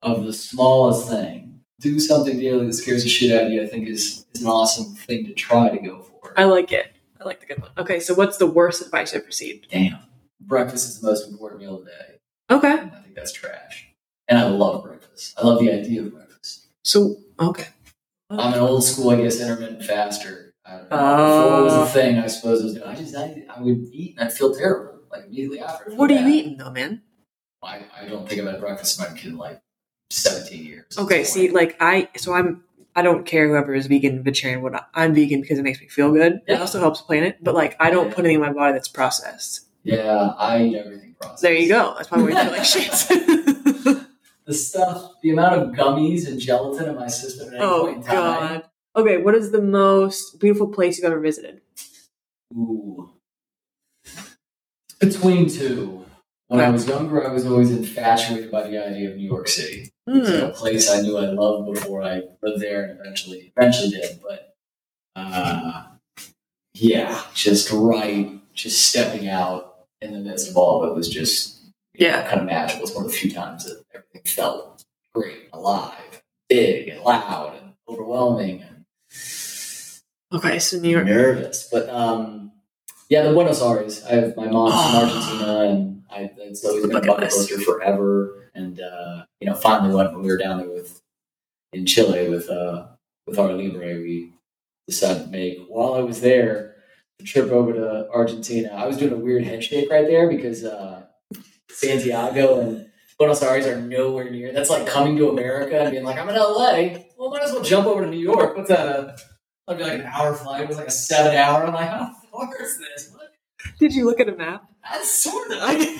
of 0.02 0.24
the 0.26 0.34
smallest 0.34 1.10
thing. 1.10 1.60
Do 1.82 2.00
something 2.00 2.40
daily 2.40 2.66
that 2.66 2.74
scares 2.74 3.04
the 3.04 3.10
shit 3.10 3.32
out 3.38 3.48
of 3.48 3.52
you, 3.52 3.62
I 3.62 3.68
think 3.68 3.88
is, 3.88 4.26
is 4.34 4.42
an 4.42 4.48
awesome 4.48 4.96
thing 4.96 5.26
to 5.26 5.34
try 5.34 5.70
to 5.70 5.78
go 5.78 6.02
for. 6.02 6.34
I 6.38 6.46
like 6.46 6.72
it. 6.72 6.92
I 7.22 7.26
like 7.26 7.40
the 7.42 7.46
good 7.46 7.62
one. 7.62 7.72
Okay, 7.78 8.00
so 8.00 8.14
what's 8.14 8.38
the 8.38 8.46
worst 8.48 8.82
advice 8.82 9.14
you've 9.14 9.26
received? 9.26 9.68
Damn. 9.70 10.00
Breakfast 10.42 10.88
is 10.90 11.00
the 11.02 11.08
most 11.08 11.30
important 11.30 11.62
meal 11.62 11.78
of 11.80 11.86
the 11.86 11.92
day. 11.92 12.16
Okay, 12.50 12.72
And 12.80 12.92
I 12.92 13.02
think 13.02 13.16
that's 13.16 13.32
trash. 13.34 13.88
And 14.28 14.40
I 14.40 14.46
love 14.48 14.84
breakfast. 14.84 15.36
I 15.38 15.46
love 15.46 15.60
the 15.60 15.72
idea 15.72 16.02
of 16.04 16.14
breakfast. 16.14 16.68
so 16.84 17.16
okay. 17.40 17.68
I'm 18.30 18.54
an 18.54 18.60
old 18.60 18.84
school, 18.84 19.10
I 19.10 19.15
guess, 19.22 19.39
intermittent 19.39 19.84
faster. 19.84 20.54
I 20.65 20.76
it 20.76 20.82
was 20.92 20.92
Oh. 20.92 21.82
a 21.82 21.82
ah. 21.82 21.86
thing, 21.88 22.20
I 22.20 22.28
suppose 22.28 22.62
I 22.62 22.63
was 22.65 22.74
doing. 22.76 22.88
I 22.88 22.96
just, 22.96 23.15
I, 23.15 23.44
I 23.50 23.60
would 23.60 23.89
eat 23.92 24.15
and 24.18 24.28
I'd 24.28 24.34
feel 24.34 24.54
terrible, 24.54 25.00
like 25.12 25.26
immediately 25.26 25.60
after. 25.62 25.96
What 25.96 26.12
are 26.12 26.13
you 26.13 26.28
eating 26.28 26.58
though, 26.58 26.70
man? 26.72 27.02
I, 27.63 27.82
I 28.02 28.06
don't 28.06 28.28
think 28.30 28.42
I've 28.42 28.48
had 28.52 28.60
breakfast 28.60 29.00
in 29.00 29.12
my 29.12 29.18
kid 29.20 29.32
in 29.32 29.38
like 29.38 29.62
17 30.12 30.63
years. 30.65 30.98
Okay, 30.98 31.24
see, 31.24 31.50
like 31.50 31.76
I, 31.80 32.10
so 32.18 32.34
I'm, 32.34 32.63
I 32.96 33.02
don't 33.02 33.26
care 33.26 33.48
whoever 33.48 33.74
is 33.74 33.88
vegan, 33.88 34.24
vegetarian, 34.24 34.62
what 34.62 34.88
I'm 34.94 35.13
vegan 35.15 35.42
because 35.42 35.58
it 35.60 35.63
makes 35.63 35.82
me 35.82 35.88
feel 35.88 36.12
good. 36.12 36.42
It 36.48 36.60
also 36.60 36.80
helps 36.80 37.02
planet, 37.02 37.38
but 37.42 37.56
like 37.56 37.76
I 37.80 37.89
don't 37.89 38.08
Yeah. 38.10 38.13
put 38.13 38.26
anything 38.26 38.36
in 38.36 38.42
my 38.42 38.54
body 38.54 38.74
that's 38.74 38.88
processed. 38.88 39.65
Yeah, 39.84 40.34
I 40.38 40.63
eat 40.63 40.76
everything 40.76 41.15
processed. 41.20 41.42
There 41.42 41.54
you 41.54 41.68
go. 41.70 41.94
That's 41.96 42.08
probably 42.10 42.34
why 42.34 42.44
you 42.44 42.50
feel 42.50 42.58
like 42.58 42.65
shit. 42.65 43.46
The 44.50 44.56
stuff, 44.56 45.12
the 45.22 45.30
amount 45.30 45.62
of 45.62 45.70
gummies 45.76 46.28
and 46.28 46.40
gelatin 46.40 46.90
in 46.90 46.96
my 46.96 47.06
system 47.08 47.50
at 47.50 47.54
any 47.54 47.64
oh 47.64 47.84
point 47.86 47.98
in 47.98 48.04
time. 48.04 48.16
god. 48.16 48.64
Okay, 48.96 49.18
what 49.18 49.36
is 49.36 49.52
the 49.52 49.62
most 49.62 50.40
beautiful 50.40 50.68
place 50.70 50.98
you've 50.98 51.06
ever 51.06 51.20
visited? 51.20 51.62
Ooh. 52.58 53.12
Between 55.00 55.48
two. 55.48 56.04
When 56.48 56.62
I 56.62 56.70
was 56.72 56.88
younger, 56.88 57.30
I 57.30 57.32
was 57.32 57.46
always 57.46 57.70
infatuated 57.70 58.50
by 58.50 58.64
the 58.68 58.84
idea 58.84 59.12
of 59.12 59.18
New 59.18 59.28
York 59.28 59.48
City. 59.48 59.92
It's 60.08 60.28
Hmm. 60.30 60.34
like 60.34 60.44
a 60.46 60.58
place 60.58 60.90
I 60.90 61.02
knew 61.02 61.16
I 61.20 61.28
loved 61.28 61.72
before 61.72 62.02
I 62.02 62.24
lived 62.42 62.60
there 62.60 62.86
and 62.86 63.00
eventually 63.00 63.54
eventually 63.56 63.92
did. 63.92 64.20
But 64.28 64.56
uh, 65.16 65.84
yeah, 66.74 67.22
just 67.36 67.70
right, 67.72 68.32
just 68.56 68.88
stepping 68.88 69.30
out 69.30 69.86
in 70.02 70.12
the 70.12 70.20
midst 70.20 70.50
of 70.50 70.58
all 70.58 70.82
of 70.84 70.90
it 70.90 70.96
was 70.96 71.08
just 71.08 71.59
you 72.00 72.08
know, 72.08 72.16
Yeah. 72.18 72.28
kind 72.30 72.42
of 72.42 72.46
magical. 72.48 72.84
It's 72.84 72.96
one 72.96 73.06
of 73.06 73.12
the 73.12 73.18
few 73.18 73.32
times 73.32 73.66
that 73.66 73.84
everything 73.94 74.22
felt 74.26 74.84
great, 75.14 75.50
alive, 75.54 76.22
big, 76.48 76.90
and 76.90 77.02
loud, 77.02 77.56
and 77.62 77.74
overwhelming, 77.88 78.62
and 78.64 78.86
Okay, 80.34 80.60
so 80.60 80.78
New 80.80 80.90
York. 80.90 81.06
nervous. 81.06 81.68
But 81.72 81.90
um, 81.90 82.52
yeah, 83.10 83.24
the 83.24 83.34
Buenos 83.34 83.62
Aires. 83.62 84.04
I 84.06 84.12
have 84.16 84.38
my 84.38 84.48
mom's 84.48 84.74
from 84.74 84.96
Oh. 84.96 85.06
Argentina, 85.06 85.60
and 85.70 86.04
I, 86.12 86.32
it's 86.38 86.64
always 86.64 86.86
been 86.86 86.96
a 86.96 87.02
Bucket 87.02 87.20
lister 87.34 87.60
forever. 87.60 88.52
And 88.54 88.80
uh, 88.80 89.24
you 89.40 89.48
know, 89.48 89.56
finally 89.56 89.94
went 89.96 90.14
when 90.14 90.22
we 90.22 90.30
were 90.30 90.38
down 90.38 90.60
there 90.60 90.70
with 90.70 91.02
in 91.74 91.86
Chile 91.88 92.30
with 92.30 92.50
uh, 92.50 92.88
with 93.26 93.40
Arte 93.40 93.54
Libre. 93.56 93.96
We 94.02 94.34
decided 94.88 95.24
to 95.26 95.30
make 95.30 95.66
while 95.68 95.94
I 95.96 96.00
was 96.02 96.22
there 96.22 96.76
the 97.18 97.26
trip 97.26 97.50
over 97.52 97.74
to 97.74 98.10
Argentina. 98.12 98.70
I 98.70 98.86
was 98.86 98.98
doing 98.98 99.14
a 99.14 99.18
weird 99.18 99.44
head 99.44 99.64
shake 99.64 99.90
right 99.90 100.06
there 100.06 100.30
because 100.30 100.64
uh, 100.64 101.04
Santiago 101.70 102.60
and 102.60 102.90
Buenos 103.18 103.42
Aires 103.42 103.66
are 103.68 103.80
nowhere 103.82 104.30
near. 104.30 104.52
That's 104.54 104.70
like 104.70 104.88
coming 104.88 105.18
to 105.18 105.30
America 105.30 105.80
and 105.82 105.92
being 105.92 106.04
like, 106.04 106.18
I'm 106.18 106.30
in 106.30 106.36
LA. 106.36 107.00
Well, 107.18 107.30
might 107.32 107.44
as 107.44 107.52
well 107.52 107.62
jump 107.64 107.88
over 107.88 108.02
to 108.04 108.10
New 108.10 108.18
York. 108.20 108.56
What's 108.56 108.70
that? 108.70 108.88
Uh, 108.88 109.12
a, 109.68 109.76
that'd 109.76 109.78
be 109.78 109.84
like 109.84 110.00
an 110.02 110.06
hour 110.12 110.34
flight. 110.34 110.62
It 110.64 110.68
was 110.68 110.78
like 110.78 110.88
a 110.88 110.92
seven 110.92 111.36
hour. 111.36 111.66
I'm 111.66 111.74
like, 111.74 111.90
how 111.90 112.14
far 112.32 112.50
is 112.62 112.78
this? 112.78 113.12
What? 113.14 113.32
Did 113.80 113.94
you 113.94 114.06
look 114.06 114.20
at 114.20 114.30
a 114.30 114.36
map? 114.36 114.64
That's 114.90 115.12
sort 115.12 115.52
of. 115.52 115.58
I 115.62 115.98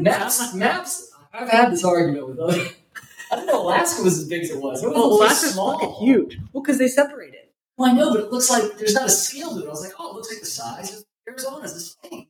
maps, 0.00 0.54
maps. 0.54 1.10
I've 1.32 1.48
had 1.48 1.70
this 1.72 1.84
argument 1.84 2.28
with 2.28 2.38
other. 2.38 2.58
I 3.30 3.36
didn't 3.36 3.46
know 3.46 3.62
Alaska 3.62 4.02
was 4.02 4.18
as 4.18 4.28
big 4.28 4.42
as 4.42 4.50
it 4.50 4.60
was. 4.60 4.82
It 4.82 4.88
was 4.88 4.94
Well, 4.96 5.12
Alaska's 5.12 5.52
small. 5.54 5.78
fucking 5.78 5.94
huge. 6.06 6.38
Well, 6.52 6.62
because 6.62 6.78
they 6.78 6.88
separated. 6.88 7.40
Well, 7.78 7.90
I 7.90 7.94
know, 7.94 8.12
but 8.12 8.20
it 8.24 8.32
looks 8.32 8.50
like 8.50 8.76
there's 8.78 8.94
not 8.94 9.06
a 9.06 9.10
scale 9.10 9.54
to 9.54 9.62
it. 9.62 9.66
I 9.66 9.70
was 9.70 9.82
like, 9.82 9.92
oh, 9.98 10.10
it 10.10 10.14
looks 10.16 10.30
like 10.30 10.40
the 10.40 10.46
size 10.46 10.98
of 10.98 11.04
Arizona's 11.28 11.72
the 12.02 12.08
same. 12.08 12.26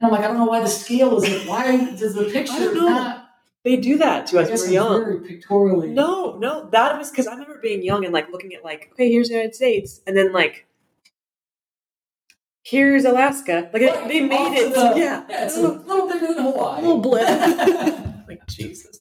And 0.00 0.06
I'm 0.06 0.10
like, 0.12 0.20
I 0.24 0.28
don't 0.28 0.36
know 0.36 0.44
why 0.44 0.60
the 0.60 0.68
scale 0.68 1.16
isn't. 1.22 1.48
Why 1.48 1.94
does 1.96 2.14
the 2.14 2.24
picture 2.24 2.52
I 2.54 2.58
don't 2.60 2.74
know. 2.76 2.86
not? 2.88 3.24
They 3.64 3.76
do 3.76 3.98
that 3.98 4.26
to 4.28 4.38
I 4.38 4.42
us 4.44 4.62
we're 4.66 4.72
young. 4.72 5.04
very 5.04 5.20
pictorially. 5.20 5.88
No, 5.90 6.36
no, 6.38 6.68
that 6.70 6.96
was 6.96 7.10
because 7.10 7.26
I 7.26 7.32
remember 7.32 7.58
being 7.60 7.82
young 7.82 8.04
and 8.04 8.12
like 8.14 8.30
looking 8.30 8.54
at 8.54 8.64
like, 8.64 8.88
okay, 8.92 9.10
here's 9.10 9.28
the 9.28 9.34
United 9.34 9.54
States, 9.56 10.00
and 10.06 10.16
then 10.16 10.32
like, 10.32 10.66
here's 12.62 13.04
Alaska. 13.04 13.68
Like 13.72 13.82
Right, 13.82 14.08
they 14.08 14.20
made 14.20 14.56
it, 14.56 14.74
the- 14.74 14.94
yeah, 14.96 15.24
Yeah, 15.28 15.44
it's 15.44 15.56
a 15.56 15.62
little 15.62 16.08
bigger 16.08 16.28
than 16.34 16.44
Hawaii. 16.44 16.78
a 16.78 16.82
little 16.82 17.00
blip. 17.00 17.26
like 18.28 18.46
Jesus. 18.46 19.00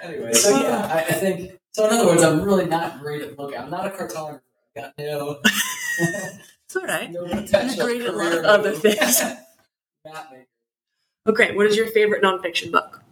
Anyway, 0.00 0.32
so 0.32 0.50
yeah, 0.60 0.90
I, 0.92 0.98
I 0.98 1.12
think 1.12 1.52
so. 1.70 1.86
In 1.86 1.92
other 1.94 2.06
words, 2.08 2.22
I'm 2.24 2.42
really 2.42 2.66
not 2.66 3.00
great 3.00 3.22
at 3.22 3.38
looking. 3.38 3.58
I'm 3.58 3.70
not 3.70 3.86
a 3.86 3.90
cartographer. 3.90 4.40
I 4.76 4.80
got 4.80 4.94
no, 4.98 5.38
It's 5.44 6.76
all 6.76 6.82
right. 6.84 7.10
no 7.10 7.24
potential 7.28 7.86
great 7.86 8.02
at 8.02 8.08
a 8.08 8.12
lot 8.12 8.26
career 8.30 8.38
of 8.40 8.44
other 8.46 8.72
things. 8.72 9.22
Map 10.04 10.28
maker. 10.32 10.46
Okay, 11.28 11.54
what 11.54 11.66
is 11.66 11.76
your 11.76 11.86
favorite 11.88 12.22
nonfiction 12.22 12.72
book? 12.72 13.02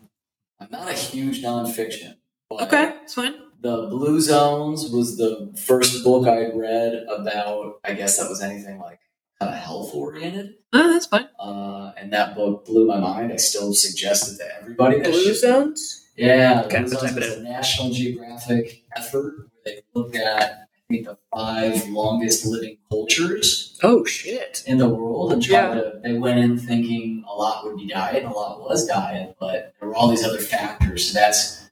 I'm 0.59 0.68
not 0.70 0.88
a 0.90 0.92
huge 0.94 1.42
nonfiction. 1.42 2.16
But 2.48 2.62
Okay, 2.62 2.94
it's 3.03 3.14
fine. 3.14 3.35
The 3.61 3.87
Blue 3.88 4.20
Zones 4.20 4.90
was 4.90 5.16
the 5.16 5.55
first 5.66 6.03
book 6.03 6.26
I 6.26 6.46
read 6.53 7.05
about. 7.09 7.74
I 7.85 7.92
guess 7.94 8.18
that 8.18 8.29
was 8.29 8.42
anything 8.42 8.79
like 8.79 8.98
kind 9.38 9.53
of 9.55 9.59
health 9.61 9.94
oriented. 9.94 10.55
Oh, 10.72 10.92
that's 10.92 11.07
fine. 11.07 11.29
Uh, 11.38 11.92
and 11.96 12.12
that 12.12 12.35
book 12.35 12.64
blew 12.64 12.87
my 12.88 12.98
mind. 12.98 13.33
I 13.33 13.37
still 13.37 13.72
suggest 13.72 14.33
it 14.33 14.38
to 14.38 14.57
everybody. 14.61 14.98
That 14.98 15.11
Blue 15.12 15.22
should- 15.26 15.37
zones. 15.37 16.09
Yeah, 16.16 16.62
Okay, 16.66 16.81
Blue 16.81 16.88
Zones 16.88 17.03
type 17.03 17.16
it 17.18 17.22
is 17.22 17.37
a 17.38 17.42
National 17.42 17.90
Geographic 17.90 18.83
effort 18.96 19.35
where 19.37 19.46
they 19.64 19.83
look 19.94 20.14
at 20.16 20.42
I 20.42 20.46
think 20.57 20.68
the 20.98 21.16
five 21.35 21.88
longest 21.88 22.44
living 22.44 22.76
cultures 22.90 23.79
Oh 23.83 24.05
shit. 24.05 24.62
in 24.66 24.79
the 24.79 24.88
world 24.88 25.33
and 25.33 25.42
tried 25.42 25.74
to 25.74 26.00
they 26.03 26.14
went 26.14 26.38
in 26.40 26.59
thinking 26.59 27.24
a 27.29 27.33
lot 27.35 27.64
would 27.64 27.76
be 27.76 27.87
diet 27.87 28.24
and 28.24 28.33
a 28.33 28.35
lot 28.37 28.61
was 28.61 28.87
diet, 28.87 29.37
but 29.38 29.74
there 29.81 29.88
were 29.88 29.94
all 29.94 30.09
these 30.09 30.24
other 30.24 30.38
factors. 30.38 31.11
So 31.12 31.18
that's 31.18 31.70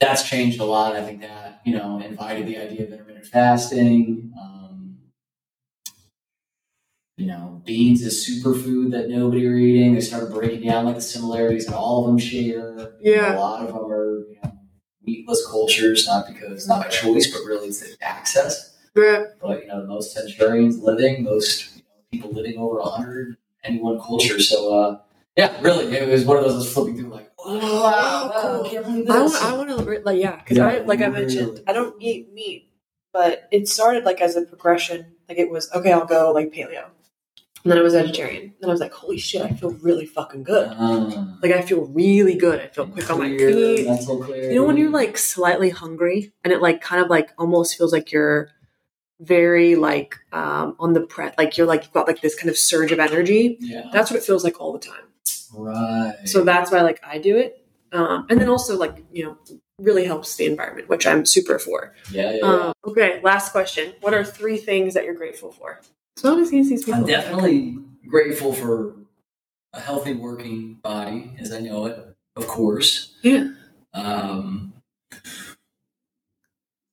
that's 0.00 0.28
changed 0.28 0.60
a 0.60 0.64
lot. 0.64 0.96
I 0.96 1.02
think 1.04 1.20
that, 1.22 1.60
you 1.64 1.76
know, 1.76 2.00
invited 2.00 2.46
the 2.46 2.56
idea 2.56 2.84
of 2.86 2.92
intermittent 2.92 3.26
fasting. 3.26 4.32
Um, 4.40 4.98
you 7.16 7.26
know, 7.26 7.60
beans 7.66 8.02
is 8.02 8.28
a 8.28 8.30
superfood 8.30 8.92
that 8.92 9.08
nobody 9.08 9.44
are 9.46 9.56
eating. 9.56 9.94
They 9.94 10.00
started 10.00 10.32
breaking 10.32 10.68
down 10.68 10.84
like 10.84 10.94
the 10.94 11.00
similarities 11.00 11.66
that 11.66 11.76
all 11.76 12.04
of 12.04 12.06
them 12.06 12.18
share. 12.18 12.92
Yeah. 13.00 13.36
A 13.36 13.38
lot 13.38 13.60
of 13.66 13.74
them 13.74 13.90
are, 13.90 14.20
you 14.30 14.38
know, 14.44 14.52
meatless 15.08 15.42
cultures, 15.54 16.06
not 16.06 16.22
because 16.30 16.68
not 16.68 16.78
by 16.84 16.88
choice, 16.88 17.26
but 17.32 17.42
really 17.50 17.68
it's 17.68 17.80
the 17.80 17.96
access 18.00 18.52
Yeah. 18.94 19.24
but 19.40 19.62
you 19.62 19.68
know 19.68 19.80
most 19.86 20.12
centurions 20.16 20.74
living, 20.90 21.14
most 21.24 21.50
you 21.76 21.82
know, 21.82 22.00
people 22.12 22.30
living 22.38 22.56
over 22.58 22.80
hundred, 22.82 23.36
any 23.64 23.78
one 23.88 23.98
culture. 24.08 24.38
So 24.40 24.58
uh, 24.78 24.90
yeah, 25.36 25.50
really, 25.60 25.84
it 25.96 26.08
was 26.08 26.24
one 26.24 26.36
of 26.38 26.44
those 26.44 26.54
I 26.54 26.56
was 26.58 26.72
flipping 26.74 26.96
through 26.96 27.10
like, 27.18 27.30
wow, 27.38 27.58
wow, 27.58 28.62
I 28.64 28.68
can't 28.68 28.84
believe 28.86 29.10
I 29.10 29.20
want, 29.22 29.42
I 29.42 29.52
want 29.58 29.68
to 29.70 30.00
like 30.04 30.20
yeah, 30.20 30.36
because 30.36 30.56
Yeah, 30.58 30.66
I 30.68 30.78
like 30.90 31.00
I 31.00 31.08
mentioned, 31.08 31.48
really. 31.48 31.62
I 31.68 31.72
don't 31.72 31.94
eat 32.02 32.32
meat, 32.32 32.70
but 33.12 33.48
it 33.52 33.68
started 33.68 34.04
like 34.04 34.20
as 34.20 34.36
a 34.36 34.42
progression. 34.42 35.14
Like 35.28 35.38
it 35.38 35.50
was 35.50 35.70
okay, 35.72 35.92
I'll 35.92 36.06
go 36.06 36.32
like 36.32 36.52
paleo, 36.52 36.86
and 37.68 37.72
then 37.72 37.78
I 37.78 37.82
was 37.82 37.92
vegetarian. 37.92 38.54
Then 38.60 38.70
I 38.70 38.72
was 38.72 38.80
like, 38.80 38.94
holy 38.94 39.18
shit, 39.18 39.42
I 39.42 39.50
feel 39.50 39.72
really 39.72 40.06
fucking 40.06 40.42
good. 40.42 40.68
Uh, 40.68 41.26
Like 41.42 41.52
I 41.52 41.60
feel 41.60 41.84
really 41.84 42.34
good. 42.34 42.60
I 42.60 42.68
feel 42.68 42.86
quick 42.86 43.10
on 43.10 43.18
my 43.18 43.28
feet. 43.36 43.86
mental. 43.86 44.26
You 44.34 44.54
know 44.54 44.64
when 44.64 44.78
you're 44.78 44.88
like 44.90 45.18
slightly 45.18 45.68
hungry 45.68 46.32
and 46.42 46.50
it 46.50 46.62
like 46.62 46.80
kind 46.80 47.02
of 47.02 47.10
like 47.10 47.28
almost 47.36 47.76
feels 47.76 47.92
like 47.92 48.10
you're 48.10 48.48
very 49.20 49.74
like 49.74 50.14
um 50.32 50.76
on 50.78 50.94
the 50.94 51.02
pre 51.02 51.28
like 51.36 51.58
you're 51.58 51.66
like 51.66 51.82
you've 51.84 51.92
got 51.92 52.06
like 52.06 52.22
this 52.22 52.34
kind 52.34 52.48
of 52.48 52.56
surge 52.56 52.90
of 52.90 52.98
energy. 53.00 53.58
yeah, 53.60 53.82
That's 53.92 54.10
what 54.10 54.16
it 54.18 54.22
feels 54.24 54.44
like 54.44 54.58
all 54.60 54.72
the 54.72 54.78
time. 54.78 55.04
right. 55.52 56.14
So 56.24 56.44
that's 56.44 56.70
why 56.70 56.80
like 56.80 57.00
I 57.04 57.18
do 57.18 57.36
it. 57.36 57.64
Um, 57.92 58.26
and 58.30 58.40
then 58.40 58.48
also 58.48 58.78
like 58.78 59.04
you 59.12 59.24
know 59.24 59.36
really 59.78 60.04
helps 60.04 60.36
the 60.36 60.46
environment, 60.46 60.88
which 60.88 61.06
I'm 61.06 61.24
super 61.24 61.58
for. 61.58 61.94
yeah, 62.10 62.30
yeah, 62.32 62.36
yeah. 62.38 62.44
Um, 62.46 62.72
okay, 62.86 63.20
last 63.22 63.52
question. 63.52 63.92
What 64.00 64.12
are 64.14 64.24
three 64.24 64.56
things 64.56 64.94
that 64.94 65.04
you're 65.04 65.14
grateful 65.14 65.52
for? 65.52 65.80
It's 66.18 66.24
not 66.24 66.40
as 66.40 66.52
easy 66.52 66.74
as 66.74 66.82
people. 66.82 67.02
I'm 67.02 67.06
definitely 67.06 67.78
grateful 68.08 68.52
for 68.52 68.96
a 69.72 69.78
healthy 69.78 70.14
working 70.14 70.74
body 70.82 71.36
as 71.38 71.52
I 71.52 71.60
know 71.60 71.86
it, 71.86 71.96
of 72.34 72.48
course. 72.48 73.14
Yeah. 73.22 73.52
Um, 73.94 74.72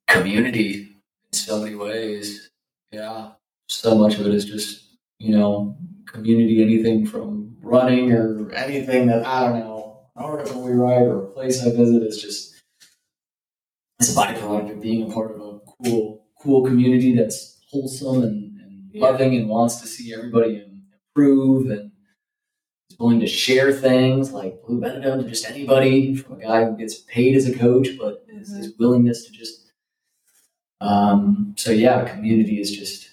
community 0.07 0.99
in 1.33 1.33
so 1.33 1.59
many 1.59 1.73
ways. 1.73 2.51
Yeah. 2.91 3.31
So 3.67 3.95
much 3.95 4.19
of 4.19 4.27
it 4.27 4.35
is 4.35 4.45
just, 4.45 4.95
you 5.17 5.35
know, 5.35 5.75
community, 6.05 6.61
anything 6.61 7.07
from 7.07 7.57
running 7.63 8.11
or 8.11 8.51
anything 8.51 9.07
that, 9.07 9.25
I 9.25 9.47
don't 9.47 9.57
know, 9.57 10.01
an 10.15 10.23
article 10.23 10.61
we 10.61 10.73
write 10.73 11.01
or 11.01 11.23
a 11.23 11.31
place 11.31 11.65
I 11.65 11.71
visit 11.71 12.03
is 12.03 12.21
just, 12.21 12.61
it's 13.99 14.15
a 14.15 14.19
byproduct 14.19 14.73
of 14.73 14.81
being 14.83 15.09
a 15.09 15.11
part 15.11 15.31
of 15.31 15.37
a 15.41 15.59
cool, 15.83 16.27
cool 16.39 16.63
community 16.63 17.15
that's 17.15 17.59
wholesome 17.71 18.21
and. 18.21 18.44
Loving 19.01 19.35
and 19.35 19.49
wants 19.49 19.81
to 19.81 19.87
see 19.87 20.13
everybody 20.13 20.65
improve 21.15 21.69
and 21.69 21.91
is 22.89 22.97
willing 22.99 23.19
to 23.19 23.27
share 23.27 23.71
things 23.71 24.31
like 24.31 24.61
Blue 24.63 24.79
Benadum 24.79 25.21
to 25.23 25.29
just 25.29 25.49
anybody 25.49 26.15
from 26.15 26.39
a 26.39 26.41
guy 26.43 26.65
who 26.65 26.77
gets 26.77 26.95
paid 26.99 27.35
as 27.35 27.47
a 27.47 27.57
coach, 27.57 27.89
but 27.99 28.25
his, 28.29 28.55
his 28.55 28.73
willingness 28.77 29.25
to 29.25 29.31
just. 29.31 29.61
Um, 30.81 31.53
so 31.57 31.71
yeah, 31.71 32.07
community 32.07 32.59
is 32.59 32.71
just 32.71 33.09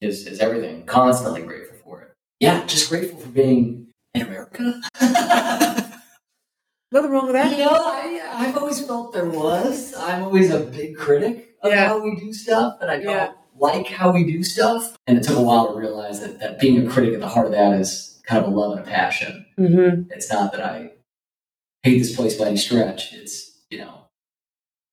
is 0.00 0.26
is 0.26 0.40
everything. 0.40 0.84
Constantly 0.86 1.42
grateful 1.42 1.76
for 1.84 2.02
it. 2.02 2.12
Yeah, 2.40 2.64
just 2.66 2.88
grateful 2.88 3.18
for 3.18 3.28
being 3.28 3.88
in 4.14 4.22
America. 4.22 4.80
Nothing 6.92 7.10
wrong 7.10 7.26
with 7.26 7.34
that. 7.34 7.50
You 7.52 7.64
know, 7.64 7.70
I, 7.72 8.20
I've 8.34 8.56
always 8.58 8.84
felt 8.86 9.14
there 9.14 9.24
was. 9.28 9.94
I'm 9.96 10.24
always 10.24 10.50
a 10.50 10.60
big 10.60 10.94
critic 10.96 11.56
of 11.62 11.72
Yeah. 11.72 11.88
how 11.88 12.02
we 12.02 12.16
do 12.16 12.32
stuff, 12.34 12.76
and 12.82 12.90
I 12.90 12.96
don't 12.98 13.04
Yeah. 13.10 13.32
Like 13.58 13.86
how 13.86 14.10
we 14.12 14.24
do 14.24 14.42
stuff. 14.42 14.96
And 15.06 15.18
it 15.18 15.24
took 15.24 15.36
a 15.36 15.42
while 15.42 15.72
to 15.72 15.78
realize 15.78 16.20
that, 16.20 16.40
that 16.40 16.60
being 16.60 16.86
a 16.86 16.90
critic 16.90 17.14
at 17.14 17.20
the 17.20 17.28
heart 17.28 17.46
of 17.46 17.52
that 17.52 17.78
is 17.78 18.20
kind 18.26 18.44
of 18.44 18.52
a 18.52 18.54
love 18.54 18.76
and 18.76 18.86
a 18.86 18.90
passion. 18.90 19.46
Mm-hmm. 19.58 20.10
It's 20.10 20.32
not 20.32 20.52
that 20.52 20.62
I 20.62 20.92
hate 21.82 21.98
this 21.98 22.14
place 22.14 22.36
by 22.36 22.46
any 22.46 22.56
stretch. 22.56 23.12
It's, 23.12 23.60
you 23.70 23.78
know, 23.78 24.06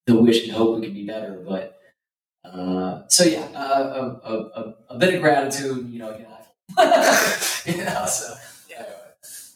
the 0.07 0.15
wish 0.15 0.43
and 0.43 0.51
hope 0.51 0.79
we 0.79 0.85
could 0.85 0.93
be 0.93 1.05
better. 1.05 1.43
But, 1.47 1.79
uh, 2.43 3.03
so 3.07 3.23
yeah, 3.23 3.47
uh, 3.55 4.19
a, 4.23 4.31
a, 4.31 4.37
a, 4.37 4.75
a 4.89 4.97
bit 4.97 5.15
of 5.15 5.21
gratitude, 5.21 5.89
you 5.89 5.99
know, 5.99 6.17
you 6.17 6.23
know, 6.77 7.35
you 7.65 7.77
know 7.83 8.05
so. 8.05 8.33
anyway. 8.75 8.93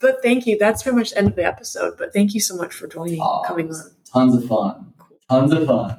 But 0.02 0.22
thank 0.22 0.46
you. 0.46 0.58
That's 0.58 0.84
pretty 0.84 0.98
much 0.98 1.12
the 1.12 1.20
end 1.20 1.28
of 1.28 1.36
the 1.36 1.46
episode. 1.46 1.96
But 1.98 2.14
thank 2.14 2.34
you 2.34 2.42
so 2.42 2.56
much 2.56 2.74
for 2.74 2.88
joining, 2.88 3.20
Aw, 3.20 3.44
coming 3.44 3.72
on. 3.72 3.92
Tons 4.12 4.36
of 4.36 4.48
fun. 4.48 4.94
Tons 5.30 5.54
of 5.54 5.66
fun. 5.66 5.98